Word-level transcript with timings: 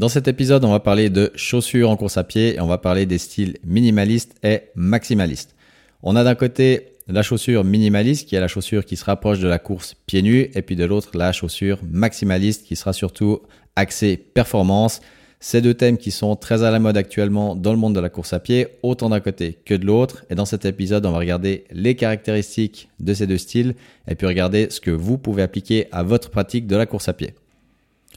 Dans 0.00 0.08
cet 0.08 0.28
épisode, 0.28 0.64
on 0.64 0.70
va 0.70 0.80
parler 0.80 1.10
de 1.10 1.30
chaussures 1.34 1.90
en 1.90 1.96
course 1.98 2.16
à 2.16 2.24
pied 2.24 2.56
et 2.56 2.60
on 2.62 2.66
va 2.66 2.78
parler 2.78 3.04
des 3.04 3.18
styles 3.18 3.58
minimalistes 3.64 4.34
et 4.42 4.62
maximalistes. 4.74 5.54
On 6.02 6.16
a 6.16 6.24
d'un 6.24 6.34
côté 6.34 6.94
la 7.06 7.20
chaussure 7.20 7.64
minimaliste 7.64 8.26
qui 8.26 8.34
est 8.34 8.40
la 8.40 8.48
chaussure 8.48 8.86
qui 8.86 8.96
se 8.96 9.04
rapproche 9.04 9.40
de 9.40 9.46
la 9.46 9.58
course 9.58 9.96
pieds 10.06 10.22
nus 10.22 10.48
et 10.54 10.62
puis 10.62 10.74
de 10.74 10.86
l'autre 10.86 11.10
la 11.18 11.32
chaussure 11.32 11.80
maximaliste 11.82 12.64
qui 12.64 12.76
sera 12.76 12.94
surtout 12.94 13.40
axée 13.76 14.16
performance. 14.16 15.02
Ces 15.38 15.60
deux 15.60 15.74
thèmes 15.74 15.98
qui 15.98 16.12
sont 16.12 16.34
très 16.34 16.62
à 16.62 16.70
la 16.70 16.78
mode 16.78 16.96
actuellement 16.96 17.54
dans 17.54 17.72
le 17.72 17.78
monde 17.78 17.94
de 17.94 18.00
la 18.00 18.08
course 18.08 18.32
à 18.32 18.40
pied, 18.40 18.68
autant 18.82 19.10
d'un 19.10 19.20
côté 19.20 19.58
que 19.66 19.74
de 19.74 19.84
l'autre. 19.84 20.24
Et 20.30 20.34
dans 20.34 20.46
cet 20.46 20.64
épisode, 20.64 21.04
on 21.04 21.12
va 21.12 21.18
regarder 21.18 21.64
les 21.72 21.94
caractéristiques 21.94 22.88
de 23.00 23.12
ces 23.12 23.26
deux 23.26 23.36
styles 23.36 23.74
et 24.08 24.14
puis 24.14 24.26
regarder 24.26 24.70
ce 24.70 24.80
que 24.80 24.90
vous 24.90 25.18
pouvez 25.18 25.42
appliquer 25.42 25.88
à 25.92 26.02
votre 26.02 26.30
pratique 26.30 26.66
de 26.66 26.76
la 26.76 26.86
course 26.86 27.10
à 27.10 27.12
pied. 27.12 27.34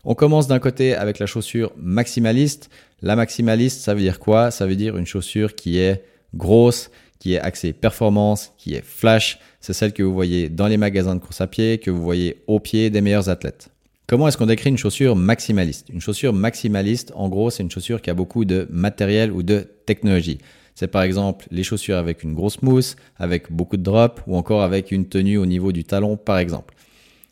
On 0.06 0.16
commence 0.16 0.48
d'un 0.48 0.60
côté 0.60 0.96
avec 0.96 1.18
la 1.20 1.26
chaussure 1.26 1.72
maximaliste. 1.78 2.70
La 3.02 3.16
maximaliste, 3.16 3.82
ça 3.82 3.94
veut 3.94 4.02
dire 4.02 4.20
quoi? 4.20 4.52
Ça 4.52 4.66
veut 4.66 4.76
dire 4.76 4.98
une 4.98 5.06
chaussure 5.06 5.56
qui 5.56 5.78
est 5.78 6.04
grosse, 6.36 6.92
qui 7.20 7.36
est 7.36 7.40
axée 7.40 7.72
performance, 7.72 8.52
qui 8.58 8.74
est 8.74 8.84
flash. 8.84 9.40
C'est 9.62 9.72
celle 9.72 9.94
que 9.94 10.04
vous 10.04 10.14
voyez 10.14 10.50
dans 10.50 10.68
les 10.68 10.76
magasins 10.76 11.16
de 11.16 11.22
course 11.22 11.40
à 11.40 11.48
pied, 11.48 11.78
que 11.78 11.90
vous 11.90 12.04
voyez 12.04 12.44
au 12.48 12.60
pied 12.60 12.90
des 12.90 13.00
meilleurs 13.00 13.30
athlètes. 13.30 13.70
Comment 14.06 14.28
est-ce 14.28 14.38
qu'on 14.38 14.46
décrit 14.46 14.70
une 14.70 14.78
chaussure 14.78 15.16
maximaliste? 15.16 15.88
Une 15.88 16.02
chaussure 16.02 16.34
maximaliste, 16.34 17.14
en 17.16 17.30
gros, 17.30 17.50
c'est 17.50 17.64
une 17.64 17.72
chaussure 17.72 18.02
qui 18.02 18.10
a 18.10 18.14
beaucoup 18.14 18.44
de 18.44 18.68
matériel 18.70 19.32
ou 19.32 19.42
de 19.42 19.66
technologie. 19.86 20.40
C'est 20.76 20.88
par 20.88 21.04
exemple 21.04 21.46
les 21.50 21.64
chaussures 21.64 21.96
avec 21.98 22.24
une 22.24 22.34
grosse 22.34 22.62
mousse, 22.62 22.98
avec 23.16 23.50
beaucoup 23.54 23.78
de 23.78 23.84
drop 23.84 24.20
ou 24.28 24.36
encore 24.36 24.64
avec 24.64 24.92
une 24.92 25.08
tenue 25.08 25.38
au 25.38 25.46
niveau 25.46 25.72
du 25.72 25.86
talon 25.86 26.18
par 26.18 26.40
exemple. 26.40 26.76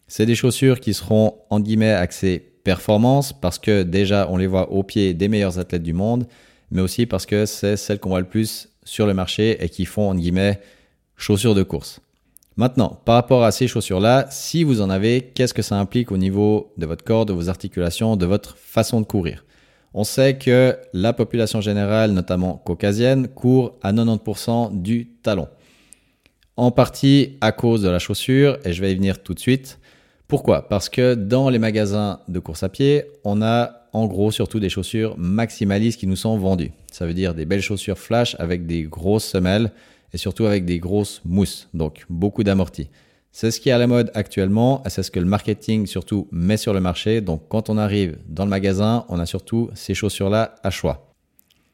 C'est 0.07 0.25
des 0.25 0.35
chaussures 0.35 0.79
qui 0.79 0.93
seront 0.93 1.35
en 1.49 1.59
guillemets 1.59 1.91
axées 1.91 2.50
performance 2.63 3.33
parce 3.33 3.59
que 3.59 3.83
déjà 3.83 4.27
on 4.29 4.37
les 4.37 4.47
voit 4.47 4.71
au 4.71 4.83
pied 4.83 5.13
des 5.13 5.27
meilleurs 5.27 5.59
athlètes 5.59 5.83
du 5.83 5.93
monde, 5.93 6.27
mais 6.71 6.81
aussi 6.81 7.05
parce 7.05 7.25
que 7.25 7.45
c'est 7.45 7.77
celles 7.77 7.99
qu'on 7.99 8.09
voit 8.09 8.21
le 8.21 8.27
plus 8.27 8.69
sur 8.83 9.05
le 9.05 9.13
marché 9.13 9.63
et 9.63 9.69
qui 9.69 9.85
font 9.85 10.09
en 10.09 10.15
guillemets 10.15 10.59
chaussures 11.15 11.55
de 11.55 11.63
course. 11.63 12.01
Maintenant, 12.57 12.99
par 13.05 13.15
rapport 13.15 13.43
à 13.43 13.51
ces 13.51 13.67
chaussures-là, 13.67 14.27
si 14.29 14.63
vous 14.63 14.81
en 14.81 14.89
avez, 14.89 15.31
qu'est-ce 15.33 15.53
que 15.53 15.61
ça 15.61 15.77
implique 15.77 16.11
au 16.11 16.17
niveau 16.17 16.73
de 16.77 16.85
votre 16.85 17.03
corps, 17.03 17.25
de 17.25 17.33
vos 17.33 17.49
articulations, 17.49 18.17
de 18.17 18.25
votre 18.25 18.57
façon 18.57 18.99
de 18.99 19.05
courir? 19.05 19.45
On 19.93 20.03
sait 20.03 20.37
que 20.37 20.77
la 20.93 21.13
population 21.13 21.59
générale, 21.59 22.11
notamment 22.11 22.57
caucasienne, 22.57 23.27
court 23.27 23.77
à 23.81 23.91
90% 23.91 24.81
du 24.81 25.07
talon. 25.21 25.47
En 26.55 26.71
partie 26.71 27.37
à 27.41 27.51
cause 27.51 27.81
de 27.81 27.89
la 27.89 27.99
chaussure, 27.99 28.57
et 28.63 28.73
je 28.73 28.81
vais 28.81 28.91
y 28.91 28.95
venir 28.95 29.23
tout 29.23 29.33
de 29.33 29.39
suite. 29.39 29.79
Pourquoi? 30.31 30.69
Parce 30.69 30.87
que 30.87 31.13
dans 31.13 31.49
les 31.49 31.59
magasins 31.59 32.21
de 32.29 32.39
course 32.39 32.63
à 32.63 32.69
pied, 32.69 33.03
on 33.25 33.41
a 33.41 33.81
en 33.91 34.05
gros 34.05 34.31
surtout 34.31 34.61
des 34.61 34.69
chaussures 34.69 35.17
maximalistes 35.17 35.99
qui 35.99 36.07
nous 36.07 36.15
sont 36.15 36.37
vendues. 36.37 36.71
Ça 36.89 37.05
veut 37.05 37.13
dire 37.13 37.33
des 37.33 37.43
belles 37.43 37.61
chaussures 37.61 37.97
flash 37.97 38.37
avec 38.39 38.65
des 38.65 38.83
grosses 38.83 39.25
semelles 39.25 39.73
et 40.13 40.17
surtout 40.17 40.45
avec 40.45 40.63
des 40.63 40.79
grosses 40.79 41.19
mousses, 41.25 41.67
donc 41.73 42.05
beaucoup 42.09 42.45
d'amortis. 42.45 42.87
C'est 43.33 43.51
ce 43.51 43.59
qui 43.59 43.67
est 43.67 43.73
à 43.73 43.77
la 43.77 43.87
mode 43.87 44.09
actuellement 44.13 44.81
et 44.85 44.89
c'est 44.89 45.03
ce 45.03 45.11
que 45.11 45.19
le 45.19 45.25
marketing 45.25 45.85
surtout 45.85 46.29
met 46.31 46.55
sur 46.55 46.73
le 46.73 46.79
marché. 46.79 47.19
Donc 47.19 47.49
quand 47.49 47.69
on 47.69 47.77
arrive 47.77 48.17
dans 48.29 48.45
le 48.45 48.51
magasin, 48.51 49.03
on 49.09 49.19
a 49.19 49.25
surtout 49.25 49.69
ces 49.73 49.93
chaussures-là 49.93 50.55
à 50.63 50.69
choix. 50.69 51.11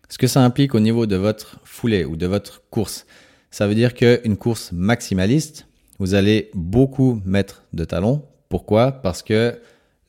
Ce 0.10 0.18
que 0.18 0.26
ça 0.26 0.44
implique 0.44 0.74
au 0.74 0.80
niveau 0.80 1.06
de 1.06 1.16
votre 1.16 1.60
foulée 1.64 2.06
ou 2.06 2.16
de 2.16 2.26
votre 2.26 2.64
course, 2.72 3.06
ça 3.52 3.68
veut 3.68 3.76
dire 3.76 3.94
qu'une 3.94 4.36
course 4.36 4.72
maximaliste, 4.72 5.68
vous 6.00 6.16
allez 6.16 6.50
beaucoup 6.56 7.22
mettre 7.24 7.62
de 7.74 7.86
talons 7.86 8.24
pourquoi? 8.50 8.92
Parce 8.92 9.24
que 9.24 9.60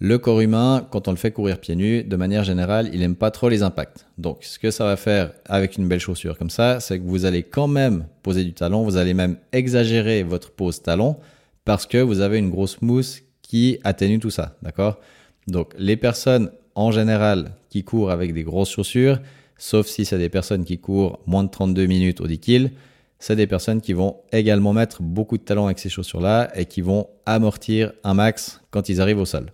le 0.01 0.19
corps 0.19 0.41
humain, 0.41 0.87
quand 0.91 1.09
on 1.09 1.11
le 1.11 1.17
fait 1.17 1.33
courir 1.33 1.59
pieds 1.59 1.75
nus, 1.75 2.05
de 2.05 2.17
manière 2.17 2.45
générale, 2.45 2.89
il 2.93 3.01
n'aime 3.01 3.17
pas 3.17 3.33
trop 3.33 3.49
les 3.49 3.65
impacts. 3.65 4.07
Donc, 4.17 4.45
ce 4.45 4.59
que 4.59 4.71
ça 4.71 4.85
va 4.85 4.97
faire 4.97 5.33
avec 5.45 5.77
une 5.77 5.89
belle 5.89 5.99
chaussure 5.99 6.39
comme 6.39 6.51
ça, 6.51 6.79
c'est 6.79 7.01
que 7.01 7.05
vous 7.05 7.25
allez 7.25 7.43
quand 7.43 7.67
même 7.67 8.07
poser 8.23 8.45
du 8.45 8.53
talon, 8.53 8.85
vous 8.85 8.97
allez 8.97 9.15
même 9.15 9.39
exagérer 9.53 10.23
votre 10.23 10.53
pose 10.53 10.83
talon 10.83 11.17
parce 11.65 11.85
que 11.85 11.99
vous 11.99 12.21
avez 12.21 12.39
une 12.39 12.51
grosse 12.51 12.81
mousse 12.81 13.23
qui 13.43 13.81
atténue 13.83 14.21
tout 14.21 14.31
ça, 14.31 14.57
d'accord? 14.63 15.01
Donc, 15.49 15.75
les 15.79 15.97
personnes 15.97 16.53
en 16.77 16.93
général 16.93 17.57
qui 17.69 17.83
courent 17.83 18.13
avec 18.13 18.33
des 18.33 18.45
grosses 18.45 18.71
chaussures, 18.71 19.19
sauf 19.57 19.89
si 19.89 20.05
c'est 20.05 20.19
des 20.19 20.29
personnes 20.29 20.65
qui 20.65 20.79
courent 20.79 21.19
moins 21.27 21.43
de 21.43 21.51
32 21.51 21.87
minutes 21.87 22.21
au 22.21 22.29
10 22.29 22.39
kg, 22.39 22.71
c'est 23.19 23.37
des 23.37 23.47
personnes 23.47 23.81
qui 23.81 23.93
vont 23.93 24.17
également 24.33 24.73
mettre 24.73 25.03
beaucoup 25.03 25.39
de 25.39 25.43
talent 25.43 25.67
avec 25.67 25.79
ces 25.79 25.89
chaussures-là 25.89 26.51
et 26.55 26.67
qui 26.67 26.81
vont 26.81 27.09
amortir 27.27 27.93
un 28.05 28.15
max 28.15 28.61
quand 28.71 28.89
ils 28.89 29.01
arrivent 29.01 29.19
au 29.19 29.25
sol. 29.25 29.53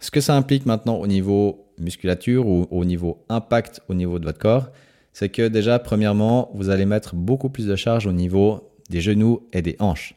Ce 0.00 0.10
que 0.10 0.20
ça 0.20 0.34
implique 0.34 0.64
maintenant 0.64 0.96
au 0.96 1.06
niveau 1.06 1.66
musculature 1.78 2.46
ou 2.46 2.66
au 2.70 2.84
niveau 2.84 3.24
impact 3.28 3.82
au 3.88 3.94
niveau 3.94 4.18
de 4.18 4.24
votre 4.24 4.38
corps, 4.38 4.70
c'est 5.12 5.28
que 5.28 5.48
déjà, 5.48 5.78
premièrement, 5.78 6.50
vous 6.54 6.70
allez 6.70 6.86
mettre 6.86 7.14
beaucoup 7.14 7.50
plus 7.50 7.66
de 7.66 7.76
charge 7.76 8.06
au 8.06 8.12
niveau 8.12 8.70
des 8.88 9.00
genoux 9.00 9.46
et 9.52 9.60
des 9.60 9.76
hanches. 9.78 10.14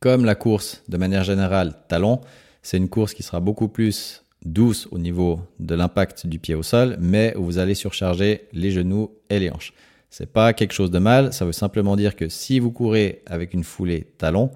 Comme 0.00 0.24
la 0.24 0.34
course, 0.34 0.82
de 0.88 0.96
manière 0.96 1.24
générale, 1.24 1.74
talon, 1.88 2.20
c'est 2.62 2.76
une 2.76 2.88
course 2.88 3.14
qui 3.14 3.22
sera 3.22 3.40
beaucoup 3.40 3.68
plus 3.68 4.24
douce 4.44 4.86
au 4.90 4.98
niveau 4.98 5.40
de 5.58 5.74
l'impact 5.74 6.26
du 6.26 6.38
pied 6.38 6.54
au 6.54 6.62
sol, 6.62 6.96
mais 7.00 7.34
où 7.36 7.44
vous 7.44 7.58
allez 7.58 7.74
surcharger 7.74 8.48
les 8.52 8.70
genoux 8.70 9.12
et 9.30 9.38
les 9.38 9.50
hanches. 9.50 9.72
C'est 10.16 10.32
pas 10.32 10.52
quelque 10.52 10.72
chose 10.72 10.92
de 10.92 11.00
mal, 11.00 11.32
ça 11.32 11.44
veut 11.44 11.50
simplement 11.50 11.96
dire 11.96 12.14
que 12.14 12.28
si 12.28 12.60
vous 12.60 12.70
courez 12.70 13.22
avec 13.26 13.52
une 13.52 13.64
foulée 13.64 14.06
talon 14.16 14.52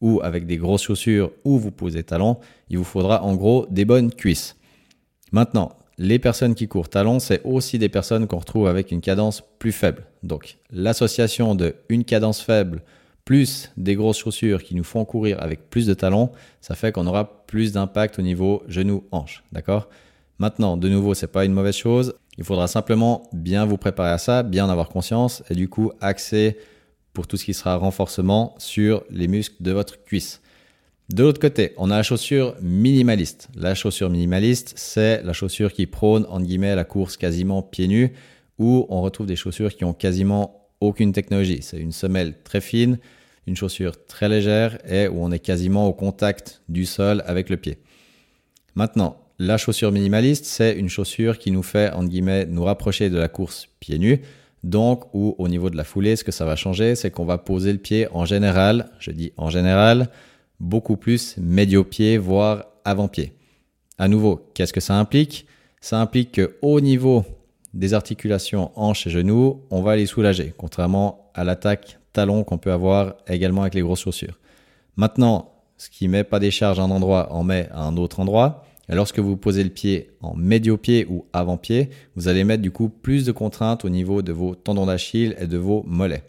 ou 0.00 0.22
avec 0.22 0.46
des 0.46 0.56
grosses 0.56 0.84
chaussures 0.84 1.32
ou 1.44 1.58
vous 1.58 1.70
posez 1.70 2.02
talon, 2.02 2.38
il 2.70 2.78
vous 2.78 2.84
faudra 2.84 3.22
en 3.22 3.34
gros 3.34 3.66
des 3.68 3.84
bonnes 3.84 4.10
cuisses. 4.10 4.56
Maintenant, 5.30 5.76
les 5.98 6.18
personnes 6.18 6.54
qui 6.54 6.66
courent 6.66 6.88
talon, 6.88 7.18
c'est 7.18 7.42
aussi 7.44 7.78
des 7.78 7.90
personnes 7.90 8.26
qu'on 8.26 8.38
retrouve 8.38 8.66
avec 8.66 8.90
une 8.90 9.02
cadence 9.02 9.42
plus 9.58 9.72
faible. 9.72 10.06
Donc, 10.22 10.56
l'association 10.70 11.54
de 11.54 11.74
une 11.90 12.04
cadence 12.04 12.40
faible 12.40 12.80
plus 13.26 13.70
des 13.76 13.96
grosses 13.96 14.16
chaussures 14.16 14.62
qui 14.62 14.74
nous 14.74 14.82
font 14.82 15.04
courir 15.04 15.42
avec 15.42 15.68
plus 15.68 15.86
de 15.86 15.92
talons, 15.92 16.30
ça 16.62 16.74
fait 16.74 16.90
qu'on 16.90 17.06
aura 17.06 17.44
plus 17.46 17.72
d'impact 17.72 18.18
au 18.18 18.22
niveau 18.22 18.62
genou-hanche. 18.66 19.44
D'accord? 19.52 19.90
Maintenant, 20.38 20.78
de 20.78 20.88
nouveau, 20.88 21.12
c'est 21.12 21.26
pas 21.26 21.44
une 21.44 21.52
mauvaise 21.52 21.76
chose. 21.76 22.14
Il 22.38 22.44
faudra 22.44 22.66
simplement 22.66 23.28
bien 23.32 23.66
vous 23.66 23.76
préparer 23.76 24.10
à 24.10 24.18
ça, 24.18 24.42
bien 24.42 24.66
en 24.66 24.70
avoir 24.70 24.88
conscience 24.88 25.42
et 25.50 25.54
du 25.54 25.68
coup 25.68 25.92
axer 26.00 26.56
pour 27.12 27.26
tout 27.26 27.36
ce 27.36 27.44
qui 27.44 27.54
sera 27.54 27.76
renforcement 27.76 28.54
sur 28.58 29.04
les 29.10 29.28
muscles 29.28 29.62
de 29.62 29.72
votre 29.72 30.02
cuisse. 30.04 30.40
De 31.10 31.22
l'autre 31.22 31.40
côté, 31.40 31.72
on 31.76 31.90
a 31.90 31.96
la 31.96 32.02
chaussure 32.02 32.54
minimaliste. 32.62 33.48
La 33.54 33.74
chaussure 33.74 34.08
minimaliste, 34.08 34.72
c'est 34.76 35.22
la 35.22 35.34
chaussure 35.34 35.72
qui 35.72 35.86
prône, 35.86 36.24
en 36.30 36.40
guillemets, 36.40 36.74
la 36.74 36.84
course 36.84 37.18
quasiment 37.18 37.62
pieds 37.62 37.88
nus, 37.88 38.12
où 38.58 38.86
on 38.88 39.02
retrouve 39.02 39.26
des 39.26 39.36
chaussures 39.36 39.74
qui 39.74 39.84
ont 39.84 39.92
quasiment 39.92 40.68
aucune 40.80 41.12
technologie. 41.12 41.60
C'est 41.60 41.78
une 41.78 41.92
semelle 41.92 42.42
très 42.44 42.62
fine, 42.62 42.98
une 43.46 43.56
chaussure 43.56 44.06
très 44.06 44.28
légère 44.28 44.78
et 44.90 45.06
où 45.08 45.22
on 45.22 45.30
est 45.32 45.38
quasiment 45.38 45.86
au 45.86 45.92
contact 45.92 46.62
du 46.68 46.86
sol 46.86 47.22
avec 47.26 47.50
le 47.50 47.58
pied. 47.58 47.78
Maintenant, 48.74 49.21
la 49.44 49.58
chaussure 49.58 49.90
minimaliste, 49.90 50.44
c'est 50.44 50.72
une 50.78 50.88
chaussure 50.88 51.36
qui 51.36 51.50
nous 51.50 51.64
fait, 51.64 51.90
entre 51.92 52.08
guillemets, 52.08 52.46
nous 52.46 52.62
rapprocher 52.62 53.10
de 53.10 53.18
la 53.18 53.28
course 53.28 53.68
pieds 53.80 53.98
nus. 53.98 54.22
Donc, 54.62 55.12
ou 55.14 55.34
au 55.38 55.48
niveau 55.48 55.68
de 55.68 55.76
la 55.76 55.82
foulée, 55.82 56.14
ce 56.14 56.22
que 56.22 56.30
ça 56.30 56.44
va 56.44 56.54
changer, 56.54 56.94
c'est 56.94 57.10
qu'on 57.10 57.24
va 57.24 57.38
poser 57.38 57.72
le 57.72 57.78
pied 57.78 58.06
en 58.12 58.24
général, 58.24 58.90
je 59.00 59.10
dis 59.10 59.32
en 59.36 59.50
général, 59.50 60.10
beaucoup 60.60 60.96
plus 60.96 61.36
médio-pied, 61.38 62.18
voire 62.18 62.66
avant-pied. 62.84 63.32
À 63.98 64.06
nouveau, 64.06 64.48
qu'est-ce 64.54 64.72
que 64.72 64.80
ça 64.80 64.94
implique? 64.94 65.46
Ça 65.80 66.00
implique 66.00 66.40
qu'au 66.40 66.80
niveau 66.80 67.24
des 67.74 67.94
articulations 67.94 68.70
hanches 68.76 69.08
et 69.08 69.10
genoux, 69.10 69.62
on 69.70 69.82
va 69.82 69.96
les 69.96 70.06
soulager, 70.06 70.54
contrairement 70.56 71.32
à 71.34 71.42
l'attaque 71.42 71.98
talon 72.12 72.44
qu'on 72.44 72.58
peut 72.58 72.70
avoir 72.70 73.16
également 73.26 73.62
avec 73.62 73.74
les 73.74 73.80
grosses 73.80 74.02
chaussures. 74.02 74.38
Maintenant, 74.96 75.52
ce 75.78 75.90
qui 75.90 76.06
met 76.06 76.22
pas 76.22 76.38
des 76.38 76.52
charges 76.52 76.78
à 76.78 76.84
un 76.84 76.90
endroit, 76.92 77.32
en 77.32 77.42
met 77.42 77.68
à 77.72 77.82
un 77.82 77.96
autre 77.96 78.20
endroit. 78.20 78.64
Et 78.88 78.94
lorsque 78.94 79.18
vous 79.18 79.36
posez 79.36 79.62
le 79.64 79.70
pied 79.70 80.10
en 80.20 80.34
médio-pied 80.34 81.06
ou 81.08 81.26
avant-pied, 81.32 81.90
vous 82.16 82.28
allez 82.28 82.44
mettre 82.44 82.62
du 82.62 82.70
coup 82.70 82.88
plus 82.88 83.24
de 83.24 83.32
contraintes 83.32 83.84
au 83.84 83.88
niveau 83.88 84.22
de 84.22 84.32
vos 84.32 84.54
tendons 84.54 84.86
d'Achille 84.86 85.36
et 85.38 85.46
de 85.46 85.56
vos 85.56 85.82
mollets. 85.86 86.24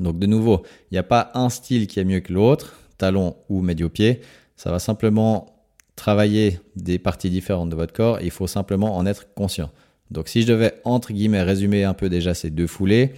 Donc 0.00 0.18
de 0.18 0.26
nouveau, 0.26 0.62
il 0.90 0.94
n'y 0.94 0.98
a 0.98 1.02
pas 1.02 1.30
un 1.34 1.48
style 1.48 1.86
qui 1.86 1.98
est 2.00 2.04
mieux 2.04 2.20
que 2.20 2.32
l'autre, 2.32 2.78
talon 2.96 3.36
ou 3.48 3.60
médio-pied. 3.60 4.20
Ça 4.56 4.70
va 4.70 4.78
simplement 4.78 5.58
travailler 5.96 6.60
des 6.76 6.98
parties 6.98 7.30
différentes 7.30 7.70
de 7.70 7.76
votre 7.76 7.92
corps 7.92 8.20
et 8.20 8.24
il 8.24 8.30
faut 8.30 8.46
simplement 8.46 8.96
en 8.96 9.04
être 9.04 9.34
conscient. 9.34 9.70
Donc 10.10 10.28
si 10.28 10.42
je 10.42 10.46
devais 10.46 10.74
entre 10.84 11.12
guillemets 11.12 11.42
résumer 11.42 11.84
un 11.84 11.94
peu 11.94 12.08
déjà 12.08 12.34
ces 12.34 12.50
deux 12.50 12.68
foulées, 12.68 13.12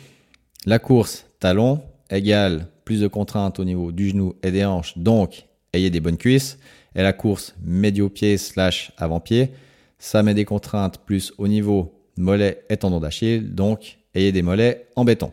la 0.66 0.78
course 0.78 1.26
talon 1.38 1.82
égale 2.10 2.66
plus 2.84 3.00
de 3.00 3.06
contraintes 3.06 3.60
au 3.60 3.64
niveau 3.64 3.93
du 3.93 4.08
genou 4.08 4.34
et 4.43 4.50
des 4.50 4.64
hanches, 4.64 4.96
donc 4.98 5.46
ayez 5.72 5.90
des 5.90 6.00
bonnes 6.00 6.16
cuisses 6.16 6.58
et 6.94 7.02
la 7.02 7.12
course 7.12 7.54
médio-pied 7.62 8.38
slash 8.38 8.92
avant-pied, 8.96 9.50
ça 9.98 10.22
met 10.22 10.34
des 10.34 10.44
contraintes 10.44 10.98
plus 10.98 11.32
au 11.38 11.46
niveau 11.48 11.94
mollet 12.16 12.64
et 12.69 12.76
tendon 12.76 13.00
d'Achille, 13.00 13.54
donc 13.54 13.98
ayez 14.14 14.32
des 14.32 14.42
mollets 14.42 14.87
en 14.96 15.04
béton. 15.04 15.32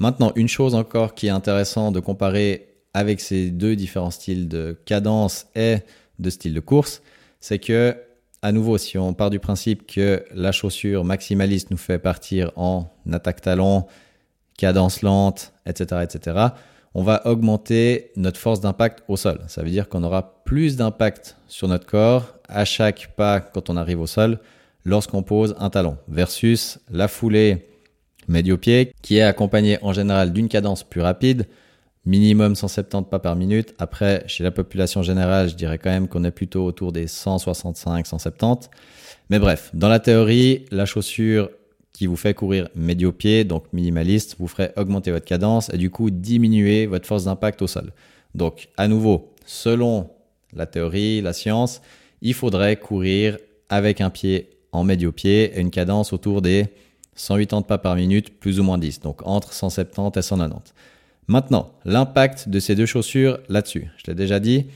Maintenant, 0.00 0.32
une 0.36 0.48
chose 0.48 0.74
encore 0.74 1.14
qui 1.14 1.26
est 1.26 1.30
intéressante 1.30 1.94
de 1.94 2.00
comparer 2.00 2.68
avec 2.94 3.20
ces 3.20 3.50
deux 3.50 3.76
différents 3.76 4.10
styles 4.10 4.48
de 4.48 4.76
cadence 4.84 5.46
et 5.54 5.78
de 6.18 6.30
style 6.30 6.54
de 6.54 6.60
course, 6.60 7.02
c'est 7.40 7.58
que 7.58 7.96
à 8.40 8.52
nouveau, 8.52 8.78
si 8.78 8.96
on 8.98 9.14
part 9.14 9.30
du 9.30 9.40
principe 9.40 9.86
que 9.86 10.24
la 10.32 10.52
chaussure 10.52 11.04
maximaliste 11.04 11.70
nous 11.72 11.76
fait 11.76 11.98
partir 11.98 12.52
en 12.54 12.88
attaque 13.10 13.40
talon, 13.40 13.86
cadence 14.56 15.02
lente, 15.02 15.52
etc., 15.66 16.02
etc., 16.04 16.46
on 16.94 17.02
va 17.02 17.26
augmenter 17.26 18.10
notre 18.16 18.38
force 18.38 18.60
d'impact 18.60 19.04
au 19.08 19.16
sol. 19.16 19.40
Ça 19.48 19.62
veut 19.62 19.70
dire 19.70 19.88
qu'on 19.88 20.04
aura 20.04 20.42
plus 20.44 20.76
d'impact 20.76 21.36
sur 21.46 21.68
notre 21.68 21.86
corps 21.86 22.34
à 22.48 22.64
chaque 22.64 23.12
pas 23.16 23.40
quand 23.40 23.70
on 23.70 23.76
arrive 23.76 24.00
au 24.00 24.06
sol 24.06 24.38
lorsqu'on 24.84 25.22
pose 25.22 25.54
un 25.58 25.70
talon 25.70 25.98
versus 26.08 26.78
la 26.90 27.08
foulée 27.08 27.68
médio-pied 28.26 28.92
qui 29.02 29.18
est 29.18 29.22
accompagnée 29.22 29.78
en 29.82 29.92
général 29.92 30.32
d'une 30.32 30.48
cadence 30.48 30.82
plus 30.82 31.00
rapide, 31.00 31.46
minimum 32.04 32.54
170 32.54 33.08
pas 33.10 33.18
par 33.18 33.36
minute. 33.36 33.74
Après, 33.78 34.24
chez 34.26 34.44
la 34.44 34.50
population 34.50 35.02
générale, 35.02 35.48
je 35.48 35.54
dirais 35.54 35.78
quand 35.78 35.90
même 35.90 36.08
qu'on 36.08 36.24
est 36.24 36.30
plutôt 36.30 36.64
autour 36.64 36.92
des 36.92 37.06
165, 37.06 38.06
170. 38.06 38.70
Mais 39.30 39.38
bref, 39.38 39.70
dans 39.74 39.88
la 39.88 40.00
théorie, 40.00 40.64
la 40.70 40.86
chaussure 40.86 41.50
qui 41.98 42.06
vous 42.06 42.16
fait 42.16 42.32
courir 42.32 42.68
médio-pied, 42.76 43.42
donc 43.42 43.64
minimaliste, 43.72 44.36
vous 44.38 44.46
ferait 44.46 44.72
augmenter 44.76 45.10
votre 45.10 45.24
cadence 45.24 45.68
et 45.74 45.78
du 45.78 45.90
coup 45.90 46.10
diminuer 46.10 46.86
votre 46.86 47.06
force 47.06 47.24
d'impact 47.24 47.60
au 47.60 47.66
sol. 47.66 47.92
Donc, 48.36 48.68
à 48.76 48.86
nouveau, 48.86 49.34
selon 49.46 50.08
la 50.52 50.66
théorie, 50.66 51.20
la 51.20 51.32
science, 51.32 51.82
il 52.22 52.34
faudrait 52.34 52.76
courir 52.76 53.36
avec 53.68 54.00
un 54.00 54.10
pied 54.10 54.50
en 54.70 54.84
médio-pied 54.84 55.56
et 55.56 55.60
une 55.60 55.72
cadence 55.72 56.12
autour 56.12 56.40
des 56.40 56.66
180 57.16 57.62
pas 57.62 57.78
par 57.78 57.96
minute, 57.96 58.38
plus 58.38 58.60
ou 58.60 58.62
moins 58.62 58.78
10, 58.78 59.00
donc 59.00 59.26
entre 59.26 59.52
170 59.52 60.16
et 60.16 60.22
190. 60.22 60.74
Maintenant, 61.26 61.72
l'impact 61.84 62.48
de 62.48 62.60
ces 62.60 62.76
deux 62.76 62.86
chaussures 62.86 63.40
là-dessus. 63.48 63.88
Je 63.96 64.04
l'ai 64.06 64.14
déjà 64.14 64.38
dit, 64.38 64.66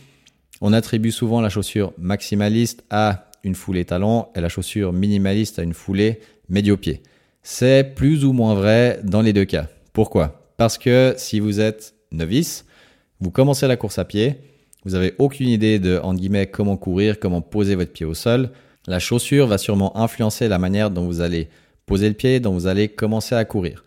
on 0.61 0.73
attribue 0.73 1.13
souvent 1.13 1.41
la 1.41 1.51
chaussure 1.51 1.93
maximaliste 1.99 2.83
à 2.91 3.31
une 3.45 3.55
foulée 3.55 3.85
talon 3.85 4.27
et 4.35 4.41
la 4.41 4.49
chaussure 4.49 4.93
minimaliste 4.93 5.61
à 5.61 5.63
une 5.63 5.73
foulée 5.73 6.19
médio-pied. 6.49 7.01
C'est 7.43 7.95
plus 7.97 8.25
ou 8.25 8.33
moins 8.33 8.55
vrai 8.55 9.01
dans 9.03 9.21
les 9.21 9.33
deux 9.33 9.45
cas. 9.45 9.67
Pourquoi? 9.93 10.53
Parce 10.57 10.79
que 10.79 11.15
si 11.17 11.41
vous 11.41 11.59
êtes 11.59 11.95
novice, 12.13 12.65
vous 13.21 13.33
commencez 13.33 13.67
la 13.67 13.77
course 13.77 13.99
à 13.99 14.05
pied, 14.05 14.37
vous 14.85 14.95
avez 14.95 15.15
aucune 15.19 15.49
idée 15.49 15.81
de, 15.81 15.99
en 15.99 16.15
guillemets, 16.15 16.47
comment 16.47 16.77
courir, 16.77 17.19
comment 17.19 17.41
poser 17.41 17.75
votre 17.75 17.93
pied 17.93 18.07
au 18.07 18.15
sol. 18.15 18.51
La 18.87 19.01
chaussure 19.01 19.49
va 19.49 19.59
sûrement 19.59 19.97
influencer 19.97 20.47
la 20.47 20.59
manière 20.59 20.91
dont 20.91 21.05
vous 21.05 21.21
allez 21.21 21.49
poser 21.85 22.09
le 22.09 22.15
pied, 22.15 22.39
dont 22.39 22.53
vous 22.53 22.69
allez 22.69 22.89
commencer 22.89 23.35
à 23.35 23.45
courir. 23.45 23.85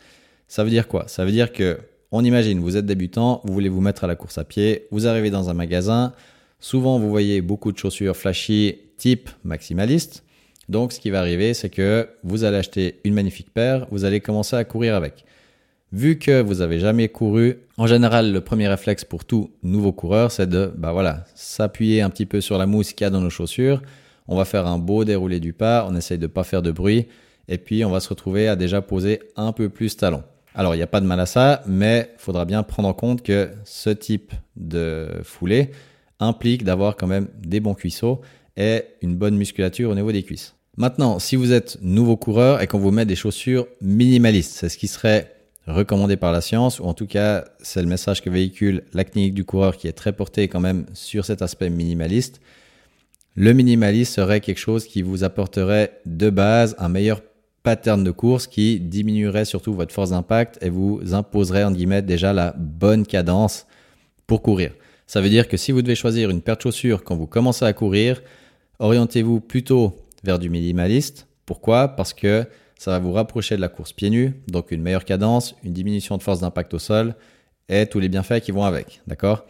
Ça 0.49 0.65
veut 0.65 0.69
dire 0.69 0.89
quoi? 0.89 1.07
Ça 1.07 1.23
veut 1.23 1.31
dire 1.31 1.53
que, 1.53 1.79
on 2.11 2.25
imagine, 2.25 2.59
vous 2.59 2.75
êtes 2.75 2.85
débutant, 2.85 3.41
vous 3.45 3.53
voulez 3.53 3.69
vous 3.69 3.81
mettre 3.81 4.03
à 4.03 4.07
la 4.07 4.15
course 4.15 4.37
à 4.37 4.43
pied, 4.43 4.87
vous 4.91 5.07
arrivez 5.07 5.29
dans 5.29 5.49
un 5.49 5.53
magasin, 5.53 6.13
souvent 6.59 6.99
vous 6.99 7.09
voyez 7.09 7.41
beaucoup 7.41 7.71
de 7.71 7.77
chaussures 7.77 8.17
flashy 8.17 8.79
type 8.97 9.29
maximaliste. 9.45 10.24
Donc 10.69 10.93
ce 10.93 10.99
qui 10.99 11.09
va 11.09 11.19
arriver, 11.19 11.53
c'est 11.53 11.69
que 11.69 12.09
vous 12.23 12.43
allez 12.43 12.57
acheter 12.57 12.99
une 13.03 13.13
magnifique 13.13 13.53
paire, 13.53 13.87
vous 13.91 14.05
allez 14.05 14.19
commencer 14.19 14.55
à 14.55 14.63
courir 14.63 14.95
avec. 14.95 15.25
Vu 15.91 16.17
que 16.17 16.41
vous 16.41 16.61
avez 16.61 16.79
jamais 16.79 17.07
couru, 17.07 17.59
en 17.77 17.87
général, 17.87 18.33
le 18.33 18.41
premier 18.41 18.67
réflexe 18.67 19.05
pour 19.05 19.23
tout 19.23 19.51
nouveau 19.63 19.91
coureur, 19.91 20.31
c'est 20.31 20.49
de, 20.49 20.71
bah 20.75 20.91
voilà, 20.91 21.23
s'appuyer 21.35 22.01
un 22.01 22.09
petit 22.09 22.25
peu 22.25 22.41
sur 22.41 22.57
la 22.57 22.65
mousse 22.65 22.93
qu'il 22.93 23.05
y 23.05 23.07
a 23.07 23.09
dans 23.11 23.21
nos 23.21 23.29
chaussures. 23.29 23.81
On 24.27 24.35
va 24.35 24.45
faire 24.45 24.65
un 24.65 24.79
beau 24.79 25.05
déroulé 25.05 25.39
du 25.39 25.53
pas, 25.53 25.87
on 25.89 25.95
essaye 25.95 26.17
de 26.17 26.27
pas 26.27 26.43
faire 26.43 26.61
de 26.61 26.71
bruit 26.71 27.07
et 27.47 27.59
puis 27.59 27.85
on 27.85 27.91
va 27.91 27.99
se 27.99 28.09
retrouver 28.09 28.47
à 28.47 28.55
déjà 28.55 28.81
poser 28.81 29.19
un 29.35 29.51
peu 29.51 29.69
plus 29.69 29.95
talon. 29.95 30.23
Alors 30.55 30.73
il 30.73 30.77
n'y 30.77 30.83
a 30.83 30.87
pas 30.87 31.01
de 31.01 31.05
mal 31.05 31.19
à 31.19 31.25
ça, 31.25 31.61
mais 31.67 32.11
il 32.15 32.19
faudra 32.19 32.45
bien 32.45 32.63
prendre 32.63 32.89
en 32.89 32.93
compte 32.93 33.21
que 33.21 33.51
ce 33.65 33.89
type 33.89 34.33
de 34.55 35.07
foulée 35.23 35.71
implique 36.19 36.63
d'avoir 36.63 36.95
quand 36.95 37.07
même 37.07 37.27
des 37.37 37.59
bons 37.59 37.73
cuisseaux 37.73 38.21
et 38.57 38.83
une 39.01 39.15
bonne 39.15 39.35
musculature 39.35 39.89
au 39.89 39.95
niveau 39.95 40.11
des 40.11 40.23
cuisses. 40.23 40.55
Maintenant, 40.77 41.19
si 41.19 41.35
vous 41.35 41.53
êtes 41.53 41.77
nouveau 41.81 42.17
coureur 42.17 42.61
et 42.61 42.67
qu'on 42.67 42.79
vous 42.79 42.91
met 42.91 43.05
des 43.05 43.15
chaussures 43.15 43.67
minimalistes, 43.81 44.51
c'est 44.53 44.69
ce 44.69 44.77
qui 44.77 44.87
serait 44.87 45.31
recommandé 45.67 46.17
par 46.17 46.31
la 46.31 46.41
science, 46.41 46.79
ou 46.79 46.83
en 46.83 46.93
tout 46.93 47.07
cas 47.07 47.45
c'est 47.61 47.81
le 47.81 47.87
message 47.87 48.21
que 48.21 48.29
véhicule 48.29 48.83
la 48.93 49.03
clinique 49.03 49.33
du 49.33 49.45
coureur 49.45 49.77
qui 49.77 49.87
est 49.87 49.93
très 49.93 50.13
porté 50.13 50.47
quand 50.47 50.59
même 50.59 50.85
sur 50.93 51.25
cet 51.25 51.41
aspect 51.41 51.69
minimaliste. 51.69 52.39
Le 53.35 53.53
minimalisme 53.53 54.13
serait 54.13 54.41
quelque 54.41 54.59
chose 54.59 54.85
qui 54.85 55.01
vous 55.01 55.23
apporterait 55.23 55.99
de 56.05 56.29
base 56.29 56.75
un 56.77 56.89
meilleur 56.89 57.21
pattern 57.63 58.03
de 58.03 58.11
course 58.11 58.47
qui 58.47 58.79
diminuerait 58.79 59.45
surtout 59.45 59.73
votre 59.73 59.93
force 59.93 60.11
d'impact 60.11 60.59
et 60.61 60.69
vous 60.69 61.13
imposerait 61.13 61.63
en 61.63 61.71
guillemets 61.71 62.03
déjà 62.03 62.31
la 62.31 62.53
bonne 62.57 63.05
cadence 63.05 63.65
pour 64.27 64.41
courir. 64.41 64.71
Ça 65.07 65.19
veut 65.19 65.29
dire 65.29 65.47
que 65.47 65.57
si 65.57 65.71
vous 65.71 65.81
devez 65.81 65.95
choisir 65.95 66.29
une 66.29 66.41
paire 66.41 66.57
de 66.57 66.61
chaussures 66.61 67.03
quand 67.03 67.15
vous 67.15 67.27
commencez 67.27 67.65
à 67.65 67.73
courir, 67.73 68.21
orientez-vous 68.79 69.39
plutôt 69.39 69.95
vers 70.23 70.39
du 70.39 70.49
minimaliste. 70.49 71.27
Pourquoi? 71.45 71.89
Parce 71.89 72.13
que 72.13 72.45
ça 72.77 72.91
va 72.91 72.99
vous 72.99 73.13
rapprocher 73.13 73.55
de 73.55 73.61
la 73.61 73.69
course 73.69 73.93
pieds 73.93 74.09
nus, 74.09 74.33
donc 74.47 74.71
une 74.71 74.81
meilleure 74.81 75.05
cadence, 75.05 75.55
une 75.63 75.73
diminution 75.73 76.17
de 76.17 76.23
force 76.23 76.41
d'impact 76.41 76.73
au 76.73 76.79
sol 76.79 77.15
et 77.69 77.85
tous 77.87 77.99
les 77.99 78.09
bienfaits 78.09 78.41
qui 78.41 78.51
vont 78.51 78.63
avec, 78.63 79.01
d'accord? 79.07 79.45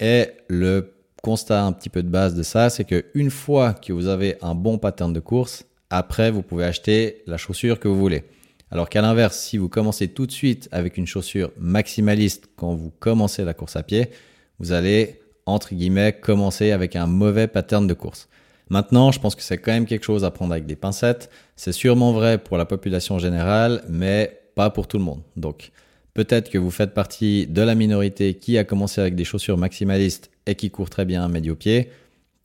Et 0.00 0.28
le 0.48 0.94
constat 1.22 1.64
un 1.64 1.72
petit 1.72 1.88
peu 1.88 2.02
de 2.02 2.08
base 2.08 2.34
de 2.34 2.42
ça, 2.42 2.70
c'est 2.70 2.84
que 2.84 3.06
une 3.14 3.30
fois 3.30 3.74
que 3.74 3.92
vous 3.92 4.06
avez 4.06 4.36
un 4.42 4.54
bon 4.54 4.78
pattern 4.78 5.12
de 5.12 5.20
course, 5.20 5.64
après, 5.90 6.30
vous 6.30 6.42
pouvez 6.42 6.64
acheter 6.64 7.22
la 7.26 7.38
chaussure 7.38 7.80
que 7.80 7.88
vous 7.88 7.98
voulez. 7.98 8.24
Alors 8.70 8.90
qu'à 8.90 9.00
l'inverse, 9.00 9.38
si 9.38 9.56
vous 9.56 9.70
commencez 9.70 10.08
tout 10.08 10.26
de 10.26 10.32
suite 10.32 10.68
avec 10.70 10.98
une 10.98 11.06
chaussure 11.06 11.50
maximaliste 11.58 12.50
quand 12.56 12.74
vous 12.74 12.90
commencez 12.98 13.44
la 13.44 13.54
course 13.54 13.76
à 13.76 13.82
pied, 13.82 14.10
vous 14.58 14.72
allez, 14.72 15.20
entre 15.46 15.74
guillemets, 15.74 16.12
commencer 16.12 16.72
avec 16.72 16.94
un 16.94 17.06
mauvais 17.06 17.46
pattern 17.46 17.86
de 17.86 17.94
course. 17.94 18.28
Maintenant, 18.70 19.12
je 19.12 19.20
pense 19.20 19.34
que 19.34 19.42
c'est 19.42 19.58
quand 19.58 19.72
même 19.72 19.86
quelque 19.86 20.04
chose 20.04 20.24
à 20.24 20.30
prendre 20.30 20.52
avec 20.52 20.66
des 20.66 20.76
pincettes. 20.76 21.30
C'est 21.56 21.72
sûrement 21.72 22.12
vrai 22.12 22.38
pour 22.38 22.56
la 22.56 22.66
population 22.66 23.18
générale, 23.18 23.82
mais 23.88 24.40
pas 24.54 24.70
pour 24.70 24.86
tout 24.86 24.98
le 24.98 25.04
monde. 25.04 25.22
Donc, 25.36 25.72
peut-être 26.14 26.50
que 26.50 26.58
vous 26.58 26.70
faites 26.70 26.94
partie 26.94 27.46
de 27.46 27.62
la 27.62 27.74
minorité 27.74 28.34
qui 28.34 28.58
a 28.58 28.64
commencé 28.64 29.00
avec 29.00 29.14
des 29.14 29.24
chaussures 29.24 29.56
maximalistes 29.56 30.30
et 30.46 30.54
qui 30.54 30.70
court 30.70 30.90
très 30.90 31.04
bien 31.04 31.28
médio 31.28 31.54
pied. 31.54 31.90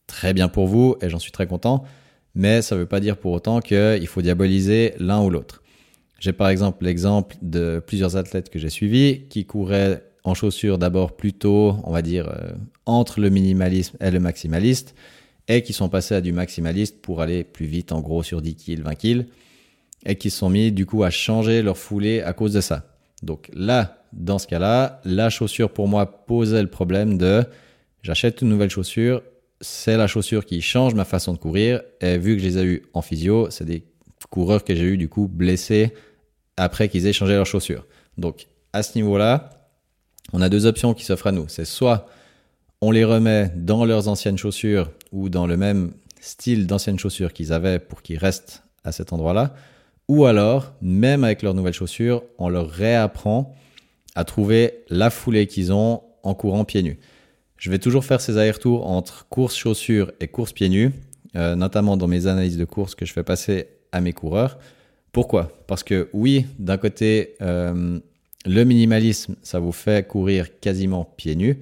Très 0.08 0.34
bien 0.34 0.48
pour 0.48 0.68
vous, 0.68 0.96
et 1.02 1.10
j'en 1.10 1.20
suis 1.20 1.32
très 1.32 1.48
content 1.48 1.86
mais 2.36 2.62
ça 2.62 2.76
ne 2.76 2.82
veut 2.82 2.86
pas 2.86 3.00
dire 3.00 3.18
pour 3.18 3.32
autant 3.32 3.60
qu'il 3.60 4.08
faut 4.08 4.22
diaboliser 4.22 4.94
l'un 5.00 5.22
ou 5.22 5.30
l'autre. 5.30 5.62
J'ai 6.20 6.34
par 6.34 6.50
exemple 6.50 6.86
l'exemple 6.86 7.36
de 7.42 7.82
plusieurs 7.86 8.16
athlètes 8.16 8.50
que 8.50 8.60
j'ai 8.60 8.70
suivis 8.70 9.24
qui 9.30 9.46
couraient 9.46 10.04
en 10.24 10.34
chaussures 10.34 10.78
d'abord 10.78 11.16
plutôt, 11.16 11.76
on 11.84 11.92
va 11.92 12.02
dire, 12.02 12.30
euh, 12.30 12.54
entre 12.86 13.20
le 13.20 13.30
minimalisme 13.30 13.98
et 14.00 14.10
le 14.10 14.22
maximaliste, 14.22 14.96
et 15.48 15.62
qui 15.64 15.74
sont 15.74 15.90
passés 15.90 16.16
à 16.16 16.22
du 16.22 16.32
maximaliste 16.32 17.02
pour 17.02 17.22
aller 17.22 17.44
plus 17.44 17.66
vite, 17.66 17.92
en 17.92 18.02
gros 18.02 18.24
sur 18.24 18.42
10 18.42 18.56
kg, 18.56 18.82
20 18.82 18.96
kg, 18.96 19.26
et 20.06 20.16
qui 20.16 20.30
se 20.30 20.40
sont 20.40 20.50
mis 20.50 20.72
du 20.72 20.86
coup 20.86 21.04
à 21.04 21.10
changer 21.10 21.62
leur 21.62 21.78
foulée 21.78 22.22
à 22.22 22.34
cause 22.34 22.54
de 22.54 22.62
ça. 22.62 22.86
Donc 23.22 23.50
là, 23.54 24.04
dans 24.14 24.38
ce 24.38 24.48
cas-là, 24.48 25.02
la 25.06 25.30
chaussure 25.30 25.72
pour 25.72 25.88
moi 25.88 26.26
posait 26.26 26.62
le 26.62 26.70
problème 26.70 27.18
de 27.18 27.44
j'achète 28.02 28.42
une 28.42 28.50
nouvelle 28.50 28.70
chaussure, 28.70 29.22
c'est 29.62 29.98
la 29.98 30.08
chaussure 30.08 30.46
qui 30.46 30.62
change 30.62 30.94
ma 30.94 31.06
façon 31.06 31.34
de 31.34 31.38
courir. 31.38 31.82
Et 32.02 32.18
vu 32.18 32.36
que 32.36 32.42
je 32.42 32.48
les 32.48 32.58
ai 32.58 32.64
eu 32.64 32.84
en 32.94 33.02
physio, 33.02 33.50
c'est 33.50 33.66
des 33.66 33.86
coureurs 34.30 34.64
que 34.64 34.76
j'ai 34.76 34.84
eu 34.84 34.98
du 34.98 35.10
coup 35.10 35.28
blessés 35.28 35.94
après 36.58 36.90
qu'ils 36.90 37.08
aient 37.08 37.14
changé 37.14 37.34
leurs 37.34 37.46
chaussures. 37.46 37.86
Donc 38.18 38.48
à 38.74 38.84
ce 38.84 38.98
niveau-là, 38.98 39.50
on 40.34 40.42
a 40.42 40.50
deux 40.50 40.66
options 40.66 40.94
qui 40.94 41.06
s'offrent 41.06 41.28
à 41.28 41.32
nous. 41.32 41.48
C'est 41.48 41.66
soit 41.66 42.08
on 42.82 42.92
les 42.92 43.06
remet 43.06 43.52
dans 43.56 43.86
leurs 43.86 44.10
anciennes 44.10 44.38
chaussures 44.38 44.92
ou 45.14 45.30
dans 45.30 45.48
le 45.48 45.56
même 45.56 45.94
style 46.20 46.68
d'anciennes 46.68 47.00
chaussures 47.00 47.32
qu'ils 47.32 47.54
avaient 47.54 47.80
pour 47.80 48.02
qu'ils 48.02 48.18
restent 48.18 48.64
à 48.84 48.92
cet 48.92 49.14
endroit-là, 49.14 49.56
ou 50.10 50.26
alors, 50.26 50.74
même 50.82 51.24
avec 51.24 51.42
leurs 51.44 51.54
nouvelles 51.54 51.74
chaussures, 51.74 52.24
on 52.38 52.50
leur 52.50 52.70
réapprend 52.70 53.56
à 54.16 54.26
trouver 54.26 54.84
la 54.90 55.10
foulée 55.10 55.48
qu'ils 55.48 55.72
ont 55.72 56.02
en 56.24 56.34
courant 56.34 56.66
pieds 56.66 56.84
nus. 56.84 57.00
Je 57.58 57.70
vais 57.70 57.80
toujours 57.80 58.04
faire 58.04 58.20
ces 58.20 58.38
allers-retours 58.38 58.86
entre 58.86 59.28
course 59.30 59.56
chaussures 59.56 60.12
et 60.20 60.28
course 60.28 60.52
pieds 60.52 60.68
nus, 60.68 60.92
euh, 61.36 61.56
notamment 61.56 61.96
dans 61.96 62.08
mes 62.08 62.28
analyses 62.28 62.58
de 62.58 62.66
course 62.66 62.96
que 62.96 63.06
je 63.06 63.14
fais 63.14 63.24
passer 63.24 63.68
à 63.92 64.02
mes 64.02 64.12
coureurs. 64.12 64.58
Pourquoi? 65.14 65.52
Parce 65.68 65.84
que 65.84 66.10
oui, 66.12 66.46
d'un 66.60 66.78
côté, 66.78 67.36
euh, 67.42 68.00
le 68.46 68.64
minimalisme, 68.66 69.36
ça 69.44 69.60
vous 69.60 69.72
fait 69.72 70.06
courir 70.06 70.60
quasiment 70.60 71.06
pieds 71.06 71.36
nus, 71.36 71.60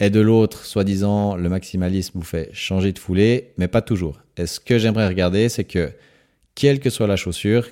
et 0.00 0.10
de 0.10 0.20
l'autre, 0.20 0.64
soi-disant, 0.64 1.36
le 1.36 1.48
maximalisme 1.48 2.18
vous 2.18 2.24
fait 2.24 2.50
changer 2.52 2.92
de 2.92 2.98
foulée, 2.98 3.52
mais 3.58 3.68
pas 3.68 3.82
toujours. 3.82 4.20
Et 4.36 4.46
ce 4.46 4.58
que 4.58 4.78
j'aimerais 4.78 5.06
regarder, 5.06 5.48
c'est 5.48 5.64
que, 5.64 5.92
quelle 6.54 6.80
que 6.80 6.90
soit 6.90 7.06
la 7.06 7.16
chaussure, 7.16 7.68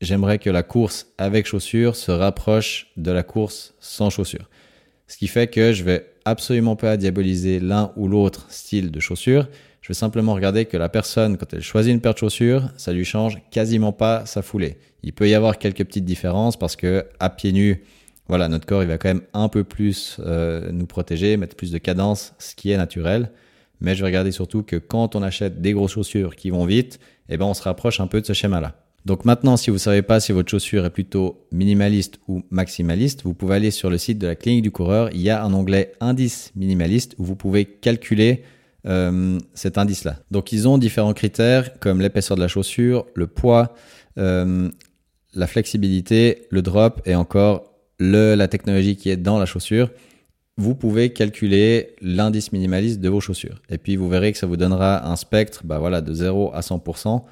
j'aimerais 0.00 0.38
que 0.38 0.50
la 0.50 0.62
course 0.62 1.08
avec 1.18 1.46
chaussures 1.46 1.96
se 1.96 2.12
rapproche 2.12 2.88
de 2.96 3.10
la 3.10 3.22
course 3.22 3.74
sans 3.80 4.10
chaussures. 4.10 4.48
Ce 5.08 5.16
qui 5.16 5.26
fait 5.26 5.48
que 5.48 5.72
je 5.72 5.82
vais 5.82 6.06
absolument 6.24 6.76
pas 6.76 6.96
diaboliser 6.96 7.58
l'un 7.60 7.92
ou 7.96 8.06
l'autre 8.06 8.46
style 8.50 8.90
de 8.90 9.00
chaussures. 9.00 9.48
Je 9.80 9.88
vais 9.88 9.94
simplement 9.94 10.34
regarder 10.34 10.66
que 10.66 10.76
la 10.76 10.88
personne, 10.88 11.38
quand 11.38 11.52
elle 11.54 11.62
choisit 11.62 11.92
une 11.92 12.00
paire 12.00 12.12
de 12.12 12.18
chaussures, 12.18 12.70
ça 12.76 12.92
lui 12.92 13.04
change 13.04 13.38
quasiment 13.50 13.92
pas 13.92 14.26
sa 14.26 14.42
foulée. 14.42 14.76
Il 15.02 15.12
peut 15.12 15.28
y 15.28 15.34
avoir 15.34 15.58
quelques 15.58 15.84
petites 15.84 16.04
différences 16.04 16.58
parce 16.58 16.76
que 16.76 17.06
à 17.20 17.30
pieds 17.30 17.52
nus, 17.52 17.82
voilà, 18.28 18.48
notre 18.48 18.66
corps 18.66 18.82
il 18.82 18.88
va 18.88 18.98
quand 18.98 19.08
même 19.08 19.22
un 19.32 19.48
peu 19.48 19.64
plus 19.64 20.18
euh, 20.20 20.70
nous 20.72 20.86
protéger, 20.86 21.36
mettre 21.36 21.56
plus 21.56 21.72
de 21.72 21.78
cadence, 21.78 22.34
ce 22.38 22.54
qui 22.54 22.70
est 22.70 22.76
naturel. 22.76 23.30
mais 23.80 23.94
je 23.94 24.00
vais 24.00 24.06
regarder 24.06 24.32
surtout 24.32 24.62
que 24.62 24.76
quand 24.76 25.16
on 25.16 25.22
achète 25.22 25.60
des 25.60 25.72
grosses 25.72 25.92
chaussures 25.92 26.36
qui 26.36 26.50
vont 26.50 26.66
vite, 26.66 27.00
eh 27.28 27.36
ben 27.36 27.46
on 27.46 27.54
se 27.54 27.62
rapproche 27.62 28.00
un 28.00 28.06
peu 28.06 28.20
de 28.20 28.26
ce 28.26 28.32
schéma-là. 28.32 28.74
Donc 29.04 29.24
maintenant, 29.24 29.56
si 29.56 29.70
vous 29.70 29.76
ne 29.76 29.80
savez 29.80 30.02
pas 30.02 30.20
si 30.20 30.32
votre 30.32 30.50
chaussure 30.50 30.84
est 30.84 30.90
plutôt 30.90 31.46
minimaliste 31.52 32.18
ou 32.28 32.42
maximaliste, 32.50 33.22
vous 33.22 33.32
pouvez 33.32 33.54
aller 33.54 33.70
sur 33.70 33.88
le 33.88 33.96
site 33.96 34.18
de 34.18 34.26
la 34.26 34.36
clinique 34.36 34.62
du 34.62 34.70
coureur. 34.70 35.08
Il 35.14 35.20
y 35.20 35.30
a 35.30 35.42
un 35.42 35.54
onglet 35.54 35.92
indice 36.00 36.52
minimaliste 36.56 37.14
où 37.18 37.24
vous 37.24 37.36
pouvez 37.36 37.64
calculer 37.64 38.42
euh, 38.86 39.38
cet 39.54 39.78
indice-là. 39.78 40.18
Donc 40.30 40.52
ils 40.52 40.68
ont 40.68 40.78
différents 40.78 41.14
critères 41.14 41.78
comme 41.78 42.00
l'épaisseur 42.00 42.36
de 42.36 42.42
la 42.42 42.48
chaussure, 42.48 43.06
le 43.14 43.26
poids, 43.26 43.74
euh, 44.18 44.68
la 45.34 45.46
flexibilité, 45.46 46.46
le 46.50 46.62
drop 46.62 47.00
et 47.06 47.14
encore 47.14 47.67
la 47.98 48.48
technologie 48.48 48.96
qui 48.96 49.10
est 49.10 49.16
dans 49.16 49.38
la 49.38 49.46
chaussure. 49.46 49.90
Vous 50.56 50.74
pouvez 50.74 51.12
calculer 51.12 51.94
l'indice 52.00 52.52
minimaliste 52.52 53.00
de 53.00 53.08
vos 53.08 53.20
chaussures. 53.20 53.62
Et 53.70 53.78
puis 53.78 53.96
vous 53.96 54.08
verrez 54.08 54.32
que 54.32 54.38
ça 54.38 54.46
vous 54.46 54.56
donnera 54.56 55.08
un 55.08 55.16
spectre 55.16 55.62
bah 55.64 55.78
voilà, 55.78 56.00
de 56.00 56.12
0 56.12 56.52
à 56.52 56.60
100% 56.60 57.22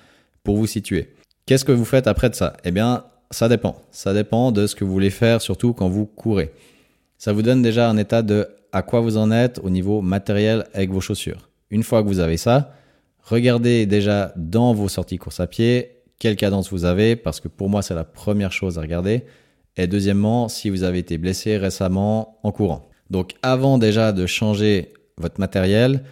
pour 0.44 0.56
vous 0.56 0.66
situer. 0.66 1.11
Qu'est-ce 1.44 1.64
que 1.64 1.73
vous 1.73 1.85
faites 1.85 2.06
après 2.06 2.30
de 2.30 2.35
ça? 2.35 2.56
Eh 2.64 2.70
bien, 2.70 3.04
ça 3.30 3.49
dépend. 3.49 3.76
Ça 3.90 4.14
dépend 4.14 4.52
de 4.52 4.66
ce 4.66 4.75
que 4.75 4.85
vous 4.85 4.92
voulez 4.92 5.11
faire, 5.11 5.40
surtout 5.40 5.73
quand 5.73 5.88
vous 5.88 6.06
courez. 6.06 6.52
Ça 7.18 7.32
vous 7.32 7.42
donne 7.42 7.62
déjà 7.62 7.88
un 7.88 7.96
état 7.96 8.23
de 8.23 8.49
à 8.73 8.82
quoi 8.82 9.00
vous 9.00 9.16
en 9.16 9.30
êtes 9.30 9.58
au 9.62 9.70
niveau 9.70 10.02
matériel 10.02 10.66
avec 10.75 10.90
vos 10.90 11.00
chaussures. 11.00 11.49
Une 11.70 11.82
fois 11.82 12.02
que 12.02 12.08
vous 12.08 12.20
avez 12.20 12.37
ça, 12.37 12.75
regardez 13.23 13.87
déjà 13.87 14.32
dans 14.37 14.75
vos 14.75 14.88
sorties 14.88 15.18
course 15.18 15.40
à 15.40 15.46
pied 15.46 15.92
quelle 16.18 16.37
cadence 16.37 16.70
vous 16.70 16.85
avez, 16.85 17.16
parce 17.16 17.40
que 17.40 17.49
pour 17.49 17.68
moi 17.68 17.82
c'est 17.82 17.94
la 17.94 18.04
première 18.04 18.52
chose 18.52 18.78
à 18.78 18.80
regarder. 18.80 19.25
Et 19.76 19.87
deuxièmement, 19.87 20.49
si 20.49 20.71
vous 20.71 20.83
avez 20.83 20.99
été 20.99 21.18
blessé 21.18 21.56
récemment 21.56 22.38
en 22.42 22.52
courant. 22.52 22.88
Donc 23.11 23.35
avant 23.42 23.78
déjà 23.78 24.12
de 24.12 24.26
changer 24.26 24.92
votre 25.18 25.40
matériel, 25.40 26.02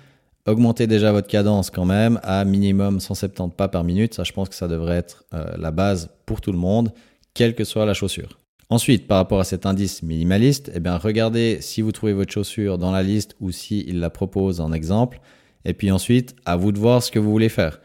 Augmentez 0.47 0.87
déjà 0.87 1.11
votre 1.11 1.27
cadence 1.27 1.71
quand 1.71 1.87
même 1.87 2.21
à 2.23 2.45
minimum 2.45 3.01
170 3.01 3.55
pas 3.57 3.69
par 3.69 3.83
minute. 3.83 4.13
Ça, 4.13 4.25
je 4.25 4.33
pense 4.33 4.51
que 4.51 4.55
ça 4.55 4.69
devrait 4.69 4.97
être 4.97 5.25
euh, 5.33 5.47
la 5.57 5.71
base 5.71 6.11
pour 6.27 6.43
tout 6.43 6.53
le 6.53 6.59
monde, 6.59 6.93
quelle 7.33 7.55
que 7.55 7.65
soit 7.65 7.87
la 7.87 7.95
chaussure. 7.95 8.39
Ensuite, 8.69 9.07
par 9.07 9.17
rapport 9.17 9.41
à 9.41 9.45
cet 9.45 9.65
indice 9.65 10.03
minimaliste, 10.03 10.71
eh 10.75 10.81
bien, 10.81 10.99
regardez 10.99 11.59
si 11.63 11.81
vous 11.81 11.93
trouvez 11.93 12.13
votre 12.13 12.31
chaussure 12.31 12.77
dans 12.77 12.91
la 12.91 13.03
liste 13.03 13.37
ou 13.41 13.53
s'il 13.53 13.89
il 13.89 14.01
la 14.01 14.11
propose 14.11 14.61
en 14.61 14.73
exemple. 14.73 15.21
Et 15.65 15.73
puis 15.73 15.91
ensuite, 15.91 16.37
à 16.45 16.57
vous 16.57 16.73
de 16.73 16.79
voir 16.79 17.03
ce 17.03 17.11
que 17.11 17.19
vous 17.19 17.31
voulez 17.31 17.49
faire. 17.49 17.81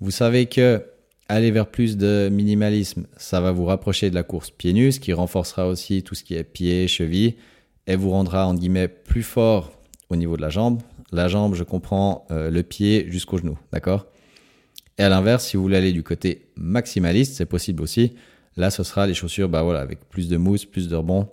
Vous 0.00 0.10
savez 0.10 0.44
que 0.44 0.84
aller 1.28 1.50
vers 1.50 1.66
plus 1.66 1.96
de 1.96 2.28
minimalisme, 2.30 3.06
ça 3.16 3.40
va 3.40 3.52
vous 3.52 3.64
rapprocher 3.64 4.10
de 4.10 4.14
la 4.14 4.22
course 4.22 4.50
pieds 4.50 4.72
nus, 4.72 4.98
qui 4.98 5.12
renforcera 5.12 5.68
aussi 5.68 6.02
tout 6.02 6.14
ce 6.14 6.24
qui 6.24 6.34
est 6.34 6.44
pieds, 6.44 6.88
chevilles, 6.88 7.36
et 7.86 7.96
vous 7.96 8.10
rendra, 8.10 8.46
en 8.46 8.54
guillemets, 8.54 8.88
plus 8.88 9.22
fort 9.22 9.72
au 10.10 10.16
niveau 10.16 10.36
de 10.36 10.42
la 10.42 10.50
jambe, 10.50 10.80
la 11.12 11.28
jambe, 11.28 11.54
je 11.54 11.62
comprends 11.62 12.26
euh, 12.30 12.50
le 12.50 12.62
pied 12.62 13.06
jusqu'au 13.08 13.38
genou, 13.38 13.58
d'accord? 13.72 14.06
Et 14.98 15.02
à 15.02 15.08
l'inverse, 15.08 15.46
si 15.46 15.56
vous 15.56 15.62
voulez 15.62 15.76
aller 15.76 15.92
du 15.92 16.02
côté 16.02 16.48
maximaliste, 16.56 17.34
c'est 17.34 17.46
possible 17.46 17.82
aussi. 17.82 18.14
Là, 18.56 18.70
ce 18.70 18.82
sera 18.82 19.06
les 19.06 19.14
chaussures, 19.14 19.48
bah 19.48 19.60
avec 19.78 20.08
plus 20.08 20.28
de 20.28 20.36
mousse, 20.36 20.64
plus 20.64 20.88
de 20.88 20.96
rebond. 20.96 21.28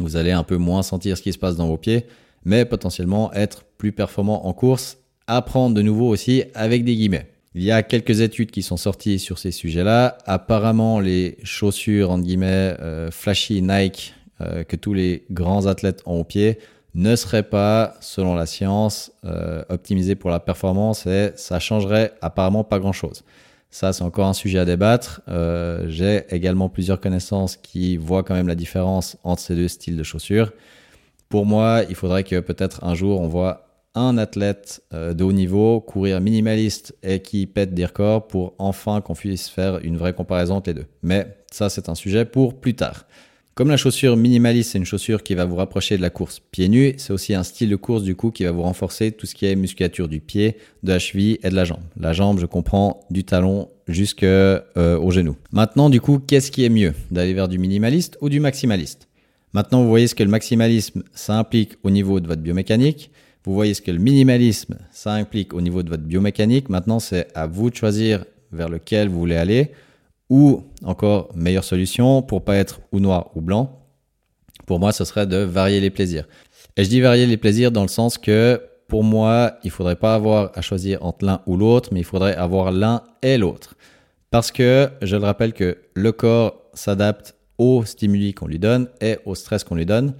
Vous 0.00 0.16
allez 0.16 0.32
un 0.32 0.42
peu 0.42 0.56
moins 0.56 0.82
sentir 0.82 1.16
ce 1.16 1.22
qui 1.22 1.32
se 1.32 1.38
passe 1.38 1.56
dans 1.56 1.66
vos 1.66 1.78
pieds, 1.78 2.06
mais 2.44 2.64
potentiellement 2.64 3.32
être 3.32 3.64
plus 3.78 3.92
performant 3.92 4.46
en 4.46 4.52
course, 4.52 4.98
apprendre 5.26 5.74
de 5.74 5.82
nouveau 5.82 6.08
aussi 6.08 6.44
avec 6.54 6.84
des 6.84 6.94
guillemets. 6.94 7.30
Il 7.54 7.62
y 7.62 7.72
a 7.72 7.82
quelques 7.82 8.20
études 8.20 8.50
qui 8.50 8.62
sont 8.62 8.76
sorties 8.76 9.18
sur 9.18 9.38
ces 9.38 9.52
sujets-là. 9.52 10.18
Apparemment, 10.26 11.00
les 11.00 11.38
chaussures, 11.44 12.10
en 12.10 12.18
guillemets, 12.18 12.76
euh, 12.80 13.10
flashy 13.10 13.62
Nike, 13.62 14.14
euh, 14.40 14.64
que 14.64 14.76
tous 14.76 14.92
les 14.92 15.24
grands 15.30 15.66
athlètes 15.66 16.02
ont 16.04 16.20
au 16.20 16.24
pied, 16.24 16.58
ne 16.94 17.16
serait 17.16 17.42
pas, 17.42 17.94
selon 18.00 18.34
la 18.34 18.44
science, 18.44 19.12
euh, 19.24 19.62
optimisé 19.70 20.14
pour 20.14 20.30
la 20.30 20.40
performance 20.40 21.06
et 21.06 21.32
ça 21.36 21.58
changerait 21.58 22.12
apparemment 22.20 22.64
pas 22.64 22.78
grand-chose. 22.78 23.24
Ça, 23.70 23.92
c'est 23.92 24.04
encore 24.04 24.26
un 24.26 24.34
sujet 24.34 24.58
à 24.58 24.64
débattre. 24.64 25.20
J'ai 25.88 26.22
également 26.30 26.70
plusieurs 26.70 27.00
connaissances 27.00 27.56
qui 27.56 27.98
voient 27.98 28.22
quand 28.22 28.34
même 28.34 28.48
la 28.48 28.54
différence 28.54 29.18
entre 29.24 29.42
ces 29.42 29.54
deux 29.54 29.68
styles 29.68 29.96
de 29.96 30.02
chaussures. 30.02 30.52
Pour 31.28 31.44
moi, 31.44 31.82
il 31.90 31.94
faudrait 31.94 32.24
que 32.24 32.40
peut-être 32.40 32.82
un 32.82 32.94
jour 32.94 33.20
on 33.20 33.28
voit 33.28 33.67
un 33.94 34.18
athlète 34.18 34.82
euh, 34.92 35.14
de 35.14 35.24
haut 35.24 35.32
niveau 35.32 35.80
courir 35.80 36.20
minimaliste 36.20 36.94
et 37.02 37.20
qui 37.20 37.46
pète 37.46 37.74
des 37.74 37.84
records 37.84 38.28
pour 38.28 38.54
enfin 38.58 39.00
qu'on 39.00 39.14
puisse 39.14 39.48
faire 39.48 39.78
une 39.82 39.96
vraie 39.96 40.12
comparaison 40.12 40.56
entre 40.56 40.70
les 40.70 40.74
deux. 40.74 40.86
Mais 41.02 41.26
ça, 41.50 41.68
c'est 41.68 41.88
un 41.88 41.94
sujet 41.94 42.24
pour 42.24 42.60
plus 42.60 42.74
tard. 42.74 43.06
Comme 43.58 43.70
la 43.70 43.76
chaussure 43.76 44.16
minimaliste, 44.16 44.70
c'est 44.70 44.78
une 44.78 44.84
chaussure 44.84 45.24
qui 45.24 45.34
va 45.34 45.44
vous 45.44 45.56
rapprocher 45.56 45.96
de 45.96 46.02
la 46.02 46.10
course 46.10 46.38
pieds 46.38 46.68
nus, 46.68 46.94
c'est 46.98 47.12
aussi 47.12 47.34
un 47.34 47.42
style 47.42 47.68
de 47.68 47.74
course 47.74 48.04
du 48.04 48.14
coup 48.14 48.30
qui 48.30 48.44
va 48.44 48.52
vous 48.52 48.62
renforcer 48.62 49.10
tout 49.10 49.26
ce 49.26 49.34
qui 49.34 49.46
est 49.46 49.56
musculature 49.56 50.06
du 50.06 50.20
pied, 50.20 50.58
de 50.84 50.92
la 50.92 51.00
cheville 51.00 51.40
et 51.42 51.50
de 51.50 51.56
la 51.56 51.64
jambe. 51.64 51.82
La 51.98 52.12
jambe, 52.12 52.38
je 52.38 52.46
comprends, 52.46 53.00
du 53.10 53.24
talon 53.24 53.68
jusque 53.88 54.22
euh, 54.22 55.10
genou. 55.10 55.34
Maintenant, 55.50 55.90
du 55.90 56.00
coup, 56.00 56.20
qu'est-ce 56.20 56.52
qui 56.52 56.64
est 56.64 56.68
mieux? 56.68 56.94
D'aller 57.10 57.34
vers 57.34 57.48
du 57.48 57.58
minimaliste 57.58 58.16
ou 58.20 58.28
du 58.28 58.38
maximaliste? 58.38 59.08
Maintenant, 59.54 59.82
vous 59.82 59.88
voyez 59.88 60.06
ce 60.06 60.14
que 60.14 60.22
le 60.22 60.30
maximalisme, 60.30 61.02
ça 61.12 61.36
implique 61.36 61.78
au 61.82 61.90
niveau 61.90 62.20
de 62.20 62.28
votre 62.28 62.42
biomécanique. 62.42 63.10
Vous 63.48 63.54
voyez 63.54 63.72
ce 63.72 63.80
que 63.80 63.90
le 63.90 63.98
minimalisme, 63.98 64.76
ça 64.90 65.12
implique 65.12 65.54
au 65.54 65.62
niveau 65.62 65.82
de 65.82 65.88
votre 65.88 66.02
biomécanique. 66.02 66.68
Maintenant, 66.68 66.98
c'est 66.98 67.28
à 67.34 67.46
vous 67.46 67.70
de 67.70 67.74
choisir 67.74 68.26
vers 68.52 68.68
lequel 68.68 69.08
vous 69.08 69.18
voulez 69.18 69.36
aller. 69.36 69.72
Ou 70.28 70.64
encore, 70.84 71.30
meilleure 71.34 71.64
solution 71.64 72.20
pour 72.20 72.44
pas 72.44 72.56
être 72.56 72.82
ou 72.92 73.00
noir 73.00 73.30
ou 73.34 73.40
blanc, 73.40 73.80
pour 74.66 74.78
moi, 74.78 74.92
ce 74.92 75.02
serait 75.06 75.26
de 75.26 75.38
varier 75.38 75.80
les 75.80 75.88
plaisirs. 75.88 76.28
Et 76.76 76.84
je 76.84 76.90
dis 76.90 77.00
varier 77.00 77.24
les 77.24 77.38
plaisirs 77.38 77.72
dans 77.72 77.80
le 77.80 77.88
sens 77.88 78.18
que 78.18 78.60
pour 78.86 79.02
moi, 79.02 79.54
il 79.64 79.70
faudrait 79.70 79.96
pas 79.96 80.14
avoir 80.14 80.50
à 80.54 80.60
choisir 80.60 81.02
entre 81.02 81.24
l'un 81.24 81.40
ou 81.46 81.56
l'autre, 81.56 81.88
mais 81.90 82.00
il 82.00 82.04
faudrait 82.04 82.36
avoir 82.36 82.70
l'un 82.70 83.02
et 83.22 83.38
l'autre. 83.38 83.76
Parce 84.30 84.52
que 84.52 84.90
je 85.00 85.16
le 85.16 85.24
rappelle 85.24 85.54
que 85.54 85.78
le 85.94 86.12
corps 86.12 86.64
s'adapte 86.74 87.34
aux 87.56 87.82
stimuli 87.86 88.34
qu'on 88.34 88.46
lui 88.46 88.58
donne 88.58 88.88
et 89.00 89.16
au 89.24 89.34
stress 89.34 89.64
qu'on 89.64 89.76
lui 89.76 89.86
donne. 89.86 90.12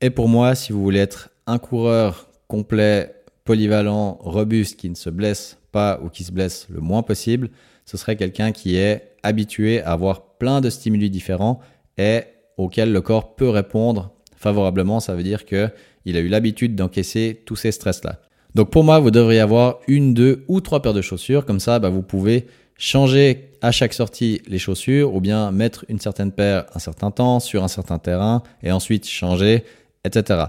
Et 0.00 0.10
pour 0.10 0.28
moi, 0.28 0.56
si 0.56 0.72
vous 0.72 0.82
voulez 0.82 0.98
être 0.98 1.30
un 1.46 1.58
coureur 1.58 2.25
complet, 2.48 3.14
polyvalent, 3.44 4.18
robuste, 4.20 4.78
qui 4.78 4.90
ne 4.90 4.94
se 4.94 5.10
blesse 5.10 5.58
pas 5.72 6.00
ou 6.02 6.08
qui 6.08 6.24
se 6.24 6.32
blesse 6.32 6.66
le 6.70 6.80
moins 6.80 7.02
possible, 7.02 7.50
ce 7.84 7.96
serait 7.96 8.16
quelqu'un 8.16 8.52
qui 8.52 8.76
est 8.76 9.12
habitué 9.22 9.82
à 9.82 9.92
avoir 9.92 10.22
plein 10.38 10.60
de 10.60 10.70
stimuli 10.70 11.10
différents 11.10 11.60
et 11.98 12.22
auxquels 12.56 12.92
le 12.92 13.00
corps 13.00 13.36
peut 13.36 13.48
répondre 13.48 14.12
favorablement. 14.36 15.00
Ça 15.00 15.14
veut 15.14 15.22
dire 15.22 15.46
que 15.46 15.70
il 16.04 16.16
a 16.16 16.20
eu 16.20 16.28
l'habitude 16.28 16.76
d'encaisser 16.76 17.42
tous 17.44 17.56
ces 17.56 17.72
stress-là. 17.72 18.20
Donc 18.54 18.70
pour 18.70 18.84
moi, 18.84 19.00
vous 19.00 19.10
devriez 19.10 19.40
avoir 19.40 19.80
une, 19.88 20.14
deux 20.14 20.44
ou 20.48 20.60
trois 20.60 20.80
paires 20.80 20.94
de 20.94 21.02
chaussures. 21.02 21.44
Comme 21.44 21.60
ça, 21.60 21.78
bah, 21.78 21.90
vous 21.90 22.02
pouvez 22.02 22.46
changer 22.78 23.50
à 23.60 23.72
chaque 23.72 23.92
sortie 23.92 24.40
les 24.46 24.58
chaussures 24.58 25.14
ou 25.14 25.20
bien 25.20 25.50
mettre 25.50 25.84
une 25.88 25.98
certaine 25.98 26.32
paire 26.32 26.66
un 26.74 26.78
certain 26.78 27.10
temps 27.10 27.40
sur 27.40 27.64
un 27.64 27.68
certain 27.68 27.98
terrain 27.98 28.42
et 28.62 28.70
ensuite 28.70 29.06
changer, 29.06 29.64
etc. 30.04 30.44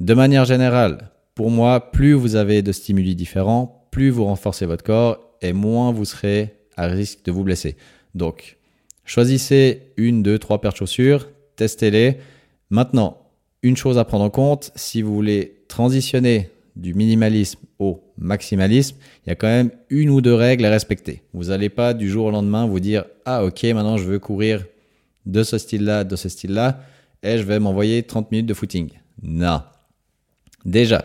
De 0.00 0.14
manière 0.14 0.44
générale, 0.44 1.10
pour 1.34 1.50
moi, 1.50 1.92
plus 1.92 2.12
vous 2.12 2.36
avez 2.36 2.62
de 2.62 2.72
stimuli 2.72 3.14
différents, 3.14 3.86
plus 3.90 4.10
vous 4.10 4.24
renforcez 4.24 4.66
votre 4.66 4.84
corps 4.84 5.18
et 5.40 5.52
moins 5.52 5.92
vous 5.92 6.04
serez 6.04 6.54
à 6.76 6.86
risque 6.86 7.24
de 7.24 7.32
vous 7.32 7.44
blesser. 7.44 7.76
Donc, 8.14 8.58
choisissez 9.04 9.92
une, 9.96 10.22
deux, 10.22 10.38
trois 10.38 10.60
paires 10.60 10.72
de 10.72 10.76
chaussures, 10.76 11.28
testez-les. 11.56 12.18
Maintenant, 12.70 13.18
une 13.62 13.76
chose 13.76 13.98
à 13.98 14.04
prendre 14.04 14.24
en 14.24 14.30
compte, 14.30 14.72
si 14.74 15.02
vous 15.02 15.14
voulez 15.14 15.62
transitionner 15.68 16.50
du 16.76 16.94
minimalisme 16.94 17.60
au 17.78 18.02
maximalisme, 18.16 18.96
il 19.24 19.30
y 19.30 19.32
a 19.32 19.34
quand 19.34 19.46
même 19.46 19.70
une 19.90 20.10
ou 20.10 20.20
deux 20.20 20.34
règles 20.34 20.64
à 20.64 20.70
respecter. 20.70 21.22
Vous 21.32 21.44
n'allez 21.44 21.68
pas 21.68 21.94
du 21.94 22.08
jour 22.08 22.26
au 22.26 22.30
lendemain 22.30 22.66
vous 22.66 22.80
dire 22.80 23.04
ah 23.24 23.44
ok 23.44 23.62
maintenant 23.64 23.98
je 23.98 24.04
veux 24.04 24.18
courir 24.18 24.64
de 25.26 25.42
ce 25.42 25.58
style-là, 25.58 26.04
de 26.04 26.16
ce 26.16 26.28
style-là, 26.28 26.80
et 27.22 27.38
je 27.38 27.42
vais 27.42 27.58
m'envoyer 27.58 28.02
30 28.02 28.30
minutes 28.32 28.46
de 28.46 28.54
footing. 28.54 28.90
Non. 29.22 29.62
Déjà, 30.64 31.04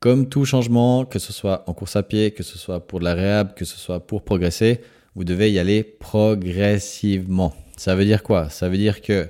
comme 0.00 0.28
tout 0.28 0.44
changement, 0.44 1.04
que 1.04 1.18
ce 1.18 1.32
soit 1.32 1.64
en 1.66 1.74
course 1.74 1.96
à 1.96 2.02
pied, 2.02 2.30
que 2.30 2.42
ce 2.42 2.58
soit 2.58 2.86
pour 2.86 3.00
de 3.00 3.04
la 3.04 3.44
que 3.44 3.64
ce 3.64 3.76
soit 3.76 4.06
pour 4.06 4.22
progresser, 4.22 4.80
vous 5.14 5.24
devez 5.24 5.50
y 5.50 5.58
aller 5.58 5.82
progressivement. 5.82 7.54
Ça 7.76 7.94
veut 7.94 8.04
dire 8.04 8.22
quoi? 8.22 8.50
Ça 8.50 8.68
veut 8.68 8.76
dire 8.76 9.00
que, 9.00 9.28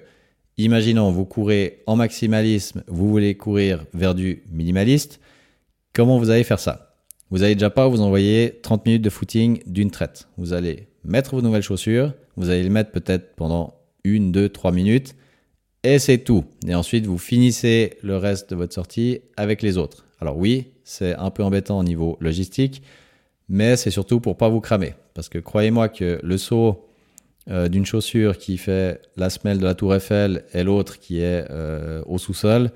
imaginons, 0.57 1.11
vous 1.11 1.25
courez 1.25 1.83
en 1.87 1.97
maximalisme, 1.97 2.83
vous 2.89 3.09
voulez 3.09 3.37
courir 3.37 3.85
vers 3.95 4.15
du 4.15 4.43
minimaliste. 4.51 5.21
Comment 5.93 6.19
vous 6.19 6.31
allez 6.31 6.45
faire 6.45 6.61
ça? 6.61 6.97
Vous 7.31 7.39
n'allez 7.39 7.55
déjà 7.55 7.71
pas 7.71 7.89
vous 7.89 8.01
envoyer 8.01 8.61
30 8.63 8.87
minutes 8.87 9.03
de 9.03 9.11
footing 9.11 9.63
d'une 9.67 9.91
traite. 9.91 10.29
Vous 10.37 10.53
allez 10.53 10.89
mettre 11.05 11.35
vos 11.35 11.43
nouvelles 11.43 11.63
chaussures, 11.63 12.13
vous 12.37 12.51
allez 12.51 12.63
les 12.63 12.71
mettre 12.71 12.91
peut-être 12.91 13.35
pendant 13.35 13.75
une, 14.05 14.31
deux, 14.31 14.49
trois 14.49 14.73
minutes, 14.73 15.17
et 15.83 15.99
c'est 15.99 16.19
tout. 16.19 16.45
Et 16.67 16.75
ensuite, 16.75 17.07
vous 17.07 17.19
finissez 17.19 17.99
le 18.03 18.17
reste 18.17 18.51
de 18.51 18.57
votre 18.57 18.75
sortie 18.75 19.21
avec 19.37 19.63
les 19.63 19.79
autres. 19.79 20.06
Alors 20.21 20.37
oui, 20.37 20.73
c'est 20.85 21.15
un 21.17 21.31
peu 21.31 21.43
embêtant 21.43 21.79
au 21.79 21.85
niveau 21.85 22.17
logistique, 22.21 22.83
mais 23.49 23.77
c'est 23.77 23.91
surtout 23.91 24.21
pour 24.21 24.37
pas 24.37 24.49
vous 24.49 24.61
cramer. 24.61 24.95
Parce 25.15 25.29
que 25.29 25.39
croyez-moi 25.39 25.89
que 25.89 26.19
le 26.23 26.39
saut 26.39 26.87
euh, 27.49 27.69
d'une 27.69 27.87
chaussure 27.87 28.39
qui 28.39 28.59
fait 28.59 29.01
la 29.17 29.31
semelle 29.31 29.59
de 29.59 29.65
la 29.65 29.75
tour 29.75 29.95
Eiffel 29.95 30.45
et 30.53 30.63
l'autre 30.63 30.99
qui 30.99 31.21
est 31.21 31.45
euh, 31.51 32.03
au 32.07 32.19
sous-sol, 32.19 32.71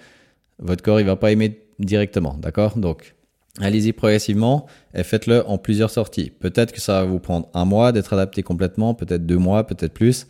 votre 0.59 0.83
corps 0.83 1.01
il 1.01 1.07
va 1.07 1.17
pas 1.17 1.33
aimer 1.33 1.61
directement, 1.79 2.35
d'accord? 2.35 2.79
Donc 2.79 3.15
Allez-y 3.59 3.93
progressivement 3.93 4.67
et 4.95 5.03
faites-le 5.03 5.47
en 5.47 5.59
plusieurs 5.59 5.91
sorties. 5.91 6.31
Peut-être 6.31 6.73
que 6.73 6.81
ça 6.81 7.01
va 7.01 7.05
vous 7.05 7.19
prendre 7.19 7.49
un 7.53 7.65
mois 7.65 7.93
d'être 7.93 8.13
adapté 8.13 8.43
complètement, 8.43 8.95
peut-être 8.95 9.27
deux 9.27 9.39
mois, 9.39 9.67
peut-être 9.67 9.93
plus. 9.93 10.29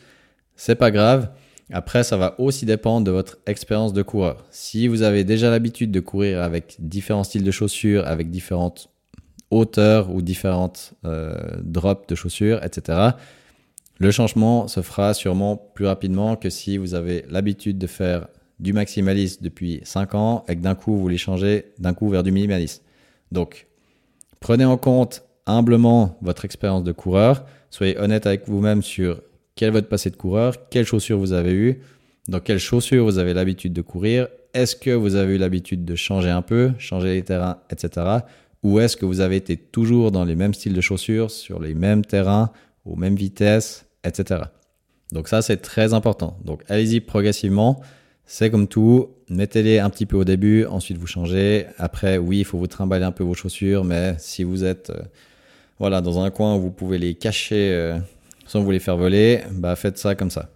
C'est 0.56 0.74
pas 0.74 0.90
grave. 0.90 1.30
Après, 1.72 2.02
ça 2.02 2.16
va 2.16 2.34
aussi 2.38 2.66
dépendre 2.66 3.06
de 3.06 3.10
votre 3.10 3.38
expérience 3.46 3.92
de 3.92 4.02
coureur. 4.02 4.44
Si 4.50 4.88
vous 4.88 5.02
avez 5.02 5.24
déjà 5.24 5.50
l'habitude 5.50 5.90
de 5.90 6.00
courir 6.00 6.42
avec 6.42 6.76
différents 6.78 7.24
styles 7.24 7.44
de 7.44 7.50
chaussures, 7.50 8.06
avec 8.06 8.30
différentes 8.30 8.88
hauteurs 9.50 10.10
ou 10.10 10.22
différentes 10.22 10.94
euh, 11.04 11.34
drops 11.62 12.06
de 12.08 12.14
chaussures, 12.14 12.62
etc., 12.64 13.10
le 13.98 14.10
changement 14.10 14.66
se 14.66 14.80
fera 14.80 15.12
sûrement 15.14 15.56
plus 15.56 15.86
rapidement 15.86 16.34
que 16.34 16.48
si 16.48 16.78
vous 16.78 16.94
avez 16.94 17.24
l'habitude 17.28 17.78
de 17.78 17.86
faire 17.86 18.28
du 18.58 18.72
maximaliste 18.72 19.42
depuis 19.42 19.80
5 19.84 20.14
ans 20.14 20.44
et 20.48 20.56
que 20.56 20.60
d'un 20.60 20.74
coup 20.74 20.92
vous 20.92 21.00
voulez 21.00 21.18
changer 21.18 21.72
d'un 21.78 21.94
coup 21.94 22.08
vers 22.08 22.22
du 22.22 22.32
minimaliste. 22.32 22.82
Donc, 23.30 23.66
prenez 24.40 24.64
en 24.64 24.76
compte 24.76 25.22
humblement 25.46 26.18
votre 26.22 26.44
expérience 26.44 26.82
de 26.82 26.92
coureur. 26.92 27.44
Soyez 27.70 27.98
honnête 27.98 28.26
avec 28.26 28.48
vous-même 28.48 28.82
sur 28.82 29.20
quel 29.54 29.68
est 29.68 29.72
votre 29.72 29.88
passé 29.88 30.10
de 30.10 30.16
coureur, 30.16 30.68
quelles 30.68 30.86
chaussures 30.86 31.18
vous 31.18 31.32
avez 31.32 31.52
eues, 31.52 31.80
dans 32.28 32.40
quelles 32.40 32.58
chaussures 32.58 33.04
vous 33.04 33.18
avez 33.18 33.34
l'habitude 33.34 33.72
de 33.72 33.82
courir, 33.82 34.28
est-ce 34.54 34.76
que 34.76 34.90
vous 34.90 35.14
avez 35.14 35.34
eu 35.34 35.38
l'habitude 35.38 35.84
de 35.84 35.94
changer 35.94 36.30
un 36.30 36.42
peu, 36.42 36.72
changer 36.78 37.14
les 37.14 37.22
terrains, 37.22 37.58
etc. 37.70 38.18
Ou 38.62 38.80
est-ce 38.80 38.96
que 38.96 39.06
vous 39.06 39.20
avez 39.20 39.36
été 39.36 39.56
toujours 39.56 40.10
dans 40.10 40.24
les 40.24 40.36
mêmes 40.36 40.54
styles 40.54 40.74
de 40.74 40.80
chaussures, 40.80 41.30
sur 41.30 41.60
les 41.60 41.74
mêmes 41.74 42.04
terrains, 42.04 42.50
aux 42.84 42.96
mêmes 42.96 43.16
vitesses, 43.16 43.86
etc. 44.04 44.42
Donc 45.12 45.28
ça, 45.28 45.42
c'est 45.42 45.58
très 45.58 45.94
important. 45.94 46.36
Donc 46.44 46.62
allez-y 46.68 47.00
progressivement. 47.00 47.80
C'est 48.26 48.50
comme 48.50 48.68
tout, 48.68 49.08
mettez-les 49.28 49.80
un 49.80 49.90
petit 49.90 50.06
peu 50.06 50.16
au 50.16 50.24
début, 50.24 50.64
ensuite 50.66 50.98
vous 50.98 51.08
changez. 51.08 51.66
Après, 51.78 52.16
oui, 52.16 52.38
il 52.38 52.44
faut 52.44 52.58
vous 52.58 52.68
trimballer 52.68 53.04
un 53.04 53.10
peu 53.10 53.24
vos 53.24 53.34
chaussures, 53.34 53.82
mais 53.82 54.14
si 54.18 54.44
vous 54.44 54.62
êtes 54.62 54.90
euh, 54.90 55.02
voilà, 55.80 56.00
dans 56.00 56.20
un 56.20 56.30
coin 56.30 56.54
où 56.54 56.60
vous 56.60 56.70
pouvez 56.70 56.98
les 56.98 57.14
cacher 57.14 57.72
euh, 57.72 57.98
sans 58.50 58.62
vous 58.62 58.72
les 58.72 58.80
faire 58.80 58.96
voler, 58.96 59.42
bah 59.52 59.76
faites 59.76 59.96
ça 59.96 60.16
comme 60.16 60.30
ça. 60.30 60.50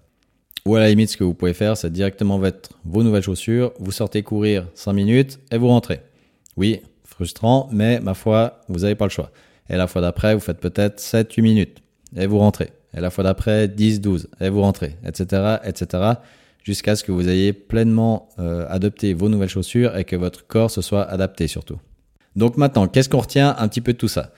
Ou 0.67 0.75
à 0.75 0.81
la 0.81 0.89
limite, 0.89 1.11
ce 1.11 1.17
que 1.17 1.23
vous 1.23 1.35
pouvez 1.35 1.55
faire, 1.55 1.77
c'est 1.77 1.93
directement 1.93 2.39
mettre 2.39 2.71
vos 2.85 3.05
nouvelles 3.05 3.23
chaussures, 3.23 3.73
vous 3.79 3.93
sortez 3.93 4.25
courir 4.25 4.67
5 4.75 4.93
minutes 4.93 5.39
et 5.53 5.59
vous 5.59 5.69
rentrez. 5.69 6.01
Oui, 6.57 6.81
frustrant, 7.05 7.69
mais 7.71 8.01
ma 8.01 8.15
foi, 8.15 8.61
vous 8.69 8.81
n'avez 8.81 8.97
pas 8.97 9.05
le 9.05 9.11
choix. 9.11 9.31
Et 9.71 9.77
la 9.77 9.87
fois 9.87 10.01
d'après, 10.01 10.35
vous 10.35 10.41
faites 10.41 10.59
peut-être 10.59 10.99
7-8 10.99 11.43
minutes 11.43 11.83
et 12.17 12.27
vous 12.27 12.39
rentrez. 12.39 12.71
Et 12.97 13.01
la 13.01 13.11
fois 13.11 13.23
d'après, 13.23 13.69
10-12 13.69 14.27
et 14.41 14.49
vous 14.49 14.63
rentrez, 14.63 14.97
etc., 15.05 15.59
etc 15.65 16.15
jusqu'à 16.65 16.97
ce 16.97 17.05
que 17.05 17.13
vous 17.13 17.29
ayez 17.29 17.53
pleinement 17.53 18.31
euh, 18.39 18.67
adopté 18.69 19.15
vos 19.15 19.29
nouvelles 19.29 19.51
chaussures 19.51 19.97
et 19.97 20.05
que 20.05 20.17
votre 20.17 20.47
corps 20.47 20.71
se 20.71 20.81
soit 20.81 21.03
adapté 21.03 21.47
surtout. 21.47 21.79
Donc 22.35 22.57
maintenant, 22.57 22.89
qu'est-ce 22.89 23.09
qu'on 23.09 23.21
retient 23.21 23.55
un 23.59 23.69
petit 23.69 23.83
peu 23.83 23.93
de 23.93 23.99
tout 23.99 24.09
ça? 24.09 24.33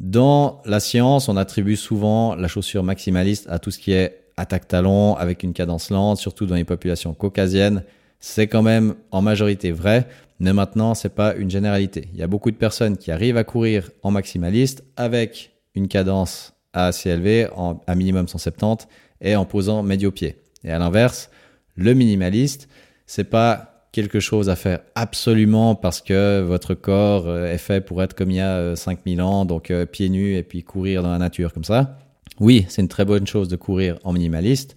Dans 0.00 0.62
la 0.64 0.80
science, 0.80 1.28
on 1.28 1.36
attribue 1.36 1.76
souvent 1.76 2.34
la 2.34 2.48
chaussure 2.48 2.82
maximaliste 2.82 3.46
à 3.50 3.58
tout 3.58 3.70
ce 3.70 3.78
qui 3.78 3.92
est 3.92 4.24
attaque 4.38 4.66
talon 4.66 5.14
avec 5.16 5.42
une 5.42 5.52
cadence 5.52 5.90
lente, 5.90 6.16
surtout 6.16 6.46
dans 6.46 6.54
les 6.54 6.64
populations 6.64 7.12
caucasiennes. 7.12 7.84
C'est 8.18 8.46
quand 8.46 8.62
même 8.62 8.94
en 9.10 9.20
majorité 9.20 9.72
vrai, 9.72 10.08
mais 10.38 10.54
maintenant, 10.54 10.94
c'est 10.94 11.14
pas 11.14 11.34
une 11.34 11.50
généralité. 11.50 12.08
Il 12.14 12.18
y 12.18 12.22
a 12.22 12.26
beaucoup 12.26 12.50
de 12.50 12.56
personnes 12.56 12.96
qui 12.96 13.10
arrivent 13.12 13.36
à 13.36 13.44
courir 13.44 13.90
en 14.02 14.10
maximaliste 14.10 14.84
avec 14.96 15.52
une 15.74 15.86
cadence 15.86 16.54
assez 16.72 17.10
élevée, 17.10 17.48
à 17.86 17.94
minimum 17.94 18.26
170, 18.26 18.88
et 19.20 19.36
en 19.36 19.44
posant 19.44 19.82
médio-pied. 19.82 20.36
Et 20.64 20.70
à 20.70 20.78
l'inverse, 20.78 21.30
le 21.76 21.92
minimaliste, 21.92 22.68
c'est 23.04 23.24
pas 23.24 23.69
quelque 23.92 24.20
chose 24.20 24.48
à 24.48 24.56
faire 24.56 24.80
absolument 24.94 25.74
parce 25.74 26.00
que 26.00 26.40
votre 26.40 26.74
corps 26.74 27.26
euh, 27.26 27.52
est 27.52 27.58
fait 27.58 27.80
pour 27.80 28.02
être 28.02 28.14
comme 28.14 28.30
il 28.30 28.36
y 28.36 28.40
a 28.40 28.76
5000 28.76 29.20
euh, 29.20 29.24
ans, 29.24 29.44
donc 29.44 29.70
euh, 29.70 29.86
pieds 29.86 30.08
nus 30.08 30.36
et 30.36 30.42
puis 30.42 30.62
courir 30.62 31.02
dans 31.02 31.10
la 31.10 31.18
nature 31.18 31.52
comme 31.52 31.64
ça. 31.64 31.98
Oui, 32.38 32.66
c'est 32.68 32.82
une 32.82 32.88
très 32.88 33.04
bonne 33.04 33.26
chose 33.26 33.48
de 33.48 33.56
courir 33.56 33.98
en 34.04 34.12
minimaliste. 34.12 34.76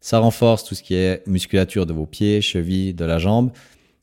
Ça 0.00 0.18
renforce 0.18 0.64
tout 0.64 0.74
ce 0.74 0.82
qui 0.82 0.94
est 0.94 1.26
musculature 1.26 1.86
de 1.86 1.92
vos 1.92 2.06
pieds, 2.06 2.40
chevilles, 2.40 2.94
de 2.94 3.04
la 3.04 3.18
jambe. 3.18 3.50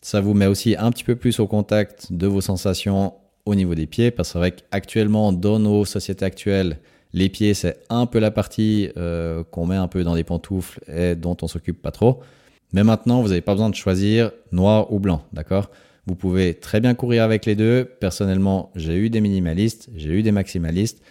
Ça 0.02 0.22
vous 0.22 0.34
met 0.34 0.46
aussi 0.46 0.76
un 0.78 0.92
petit 0.92 1.04
peu 1.04 1.16
plus 1.16 1.40
au 1.40 1.48
contact 1.48 2.14
de 2.14 2.28
vos 2.28 2.42
sensations 2.42 3.14
au 3.46 3.56
niveau 3.56 3.76
des 3.76 3.88
pieds, 3.88 4.12
parce 4.12 4.34
qu'actuellement, 4.34 5.34
dans 5.34 5.60
nos 5.60 5.84
sociétés 5.86 6.24
actuelles, 6.24 6.78
les 7.14 7.28
pieds, 7.28 7.54
c'est 7.54 7.80
un 7.90 8.06
peu 8.06 8.20
la 8.20 8.32
partie 8.32 8.90
qu'on 9.52 9.66
met 9.66 9.76
un 9.76 9.88
peu 9.88 10.04
dans 10.04 10.16
des 10.16 10.24
pantoufles 10.24 10.80
et 10.88 11.16
dont 11.16 11.36
on 11.42 11.48
s'occupe 11.48 11.82
pas 11.82 11.92
trop. 11.92 12.22
Mais 12.74 12.84
maintenant, 12.84 13.22
vous 13.22 13.30
n'avez 13.30 13.42
pas 13.42 13.54
besoin 13.54 13.70
de 13.70 13.76
choisir 13.76 14.32
noir 14.52 14.92
ou 14.94 15.00
blanc, 15.00 15.24
d'accord? 15.34 15.72
Vous 16.06 16.16
pouvez 16.16 16.54
très 16.54 16.80
bien 16.80 16.94
courir 16.94 17.24
avec 17.24 17.46
les 17.46 17.56
deux. 17.56 17.86
Personnellement, 18.00 18.72
j'ai 18.76 18.96
eu 18.96 19.10
des 19.10 19.22
minimalistes, 19.22 19.90
j'ai 19.96 20.10
eu 20.10 20.24
des 20.24 20.32
maximalistes, 20.32 21.02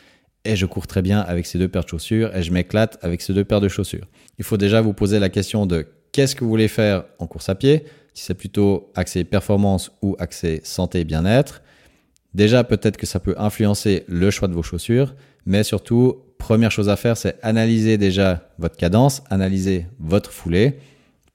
et 0.44 0.56
je 0.56 0.66
cours 0.66 0.86
très 0.86 1.02
bien 1.02 1.20
avec 1.20 1.46
ces 1.46 1.58
deux 1.58 1.68
paires 1.68 1.84
de 1.84 1.88
chaussures, 1.88 2.34
et 2.34 2.42
je 2.42 2.52
m'éclate 2.52 2.98
avec 3.02 3.20
ces 3.20 3.32
deux 3.32 3.44
paires 3.44 3.60
de 3.60 3.68
chaussures. 3.68 4.06
Il 4.38 4.44
faut 4.44 4.56
déjà 4.56 4.80
vous 4.80 4.92
poser 4.92 5.18
la 5.18 5.28
question 5.28 5.66
de 5.66 5.86
qu'est-ce 6.12 6.34
que 6.34 6.44
vous 6.44 6.50
voulez 6.50 6.68
faire 6.68 7.04
en 7.18 7.26
course 7.26 7.48
à 7.48 7.54
pied, 7.54 7.84
si 8.14 8.24
c'est 8.24 8.34
plutôt 8.34 8.90
accès 8.94 9.24
performance 9.24 9.92
ou 10.02 10.16
accès 10.18 10.60
santé 10.64 11.04
bien-être. 11.04 11.62
Déjà, 12.34 12.64
peut-être 12.64 12.96
que 12.96 13.06
ça 13.06 13.20
peut 13.20 13.34
influencer 13.36 14.04
le 14.06 14.30
choix 14.30 14.48
de 14.48 14.54
vos 14.54 14.62
chaussures, 14.62 15.14
mais 15.44 15.64
surtout, 15.64 16.16
première 16.38 16.70
chose 16.70 16.88
à 16.88 16.96
faire, 16.96 17.16
c'est 17.16 17.36
analyser 17.42 17.98
déjà 17.98 18.48
votre 18.58 18.76
cadence, 18.76 19.22
analyser 19.30 19.86
votre 19.98 20.30
foulée 20.30 20.78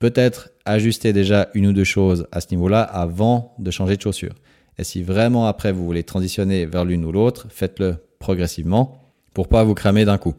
peut-être 0.04 0.50
ajuster 0.66 1.14
déjà 1.14 1.48
une 1.54 1.68
ou 1.68 1.72
deux 1.72 1.86
choses 1.86 2.28
à 2.34 2.42
ce 2.42 2.48
niveau-là 2.52 2.82
avant 2.82 3.56
de 3.58 3.72
changer 3.72 3.96
de 3.96 4.02
chaussure. 4.02 4.34
Et 4.78 4.84
si 4.84 5.02
vraiment 5.02 5.48
après 5.48 5.72
vous 5.72 5.86
voulez 5.86 6.04
transitionner 6.04 6.66
vers 6.66 6.84
l'une 6.84 7.06
ou 7.06 7.14
l'autre, 7.14 7.48
faites-le 7.50 7.96
progressivement 8.20 9.14
pour 9.34 9.48
pas 9.48 9.64
vous 9.64 9.74
cramer 9.74 10.04
d'un 10.04 10.18
coup. 10.18 10.34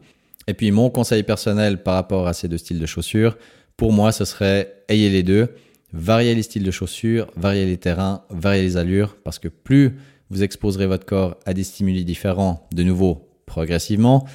Et 0.45 0.53
puis 0.53 0.69
mon 0.69 0.91
conseil 0.91 1.23
personnel 1.23 1.81
par 1.81 1.95
rapport 1.95 2.27
à 2.27 2.33
ces 2.33 2.47
deux 2.47 2.59
styles 2.59 2.79
de 2.79 2.85
chaussures, 2.85 3.39
pour 3.75 3.91
moi 3.91 4.11
ce 4.11 4.23
serait 4.23 4.83
ayez 4.87 5.09
les 5.09 5.23
deux, 5.23 5.49
variez 5.93 6.35
les 6.35 6.43
styles 6.43 6.63
de 6.63 6.69
chaussures, 6.69 7.25
variez 7.35 7.65
les 7.65 7.77
terrains, 7.77 8.21
variez 8.29 8.61
les 8.61 8.77
allures, 8.77 9.17
parce 9.23 9.39
que 9.39 9.47
plus 9.47 9.97
vous 10.29 10.43
exposerez 10.43 10.85
votre 10.85 11.07
corps 11.07 11.37
à 11.47 11.55
des 11.55 11.63
stimuli 11.63 12.05
différents, 12.05 12.67
de 12.71 12.83
nouveau 12.83 13.31
progressivement, 13.47 14.27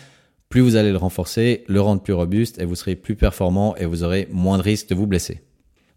plus 0.51 0.61
vous 0.61 0.77
allez 0.77 0.91
le 0.91 0.99
renforcer, 0.99 1.65
le 1.69 1.81
rendre 1.81 2.03
plus 2.03 2.13
robuste 2.13 2.61
et 2.61 2.65
vous 2.65 2.75
serez 2.75 2.97
plus 2.97 3.15
performant 3.15 3.77
et 3.77 3.87
vous 3.87 4.03
aurez 4.03 4.29
moins 4.33 4.59
de 4.59 4.63
risques 4.63 4.89
de 4.89 4.97
vous 4.97 5.07
blesser. 5.07 5.41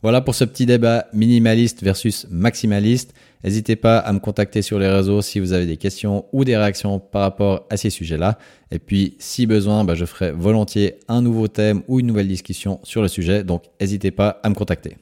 Voilà 0.04 0.22
pour 0.22 0.36
ce 0.36 0.44
petit 0.44 0.66
débat 0.66 1.08
minimaliste 1.14 1.82
versus 1.82 2.28
maximaliste. 2.30 3.14
N'hésitez 3.44 3.76
pas 3.76 3.98
à 3.98 4.14
me 4.14 4.20
contacter 4.20 4.62
sur 4.62 4.78
les 4.78 4.88
réseaux 4.88 5.22
si 5.22 5.40
vous 5.40 5.54
avez 5.54 5.66
des 5.66 5.78
questions 5.78 6.26
ou 6.34 6.44
des 6.44 6.56
réactions 6.56 7.00
par 7.00 7.24
rapport 7.24 7.66
à 7.70 7.78
ces 7.78 7.90
sujets-là. 7.90 8.38
Et 8.70 8.80
puis, 8.80 9.16
si 9.18 9.48
besoin, 9.48 9.86
bah, 9.86 9.96
je 9.96 10.06
ferai 10.06 10.32
volontiers 10.32 10.96
un 11.08 11.22
nouveau 11.22 11.48
thème 11.48 11.82
ou 11.88 12.00
une 12.00 12.08
nouvelle 12.08 12.28
discussion 12.28 12.80
sur 12.84 13.02
le 13.02 13.08
sujet. 13.08 13.44
Donc, 13.44 13.64
n'hésitez 13.80 14.12
pas 14.12 14.42
à 14.44 14.50
me 14.50 14.56
contacter. 14.56 14.98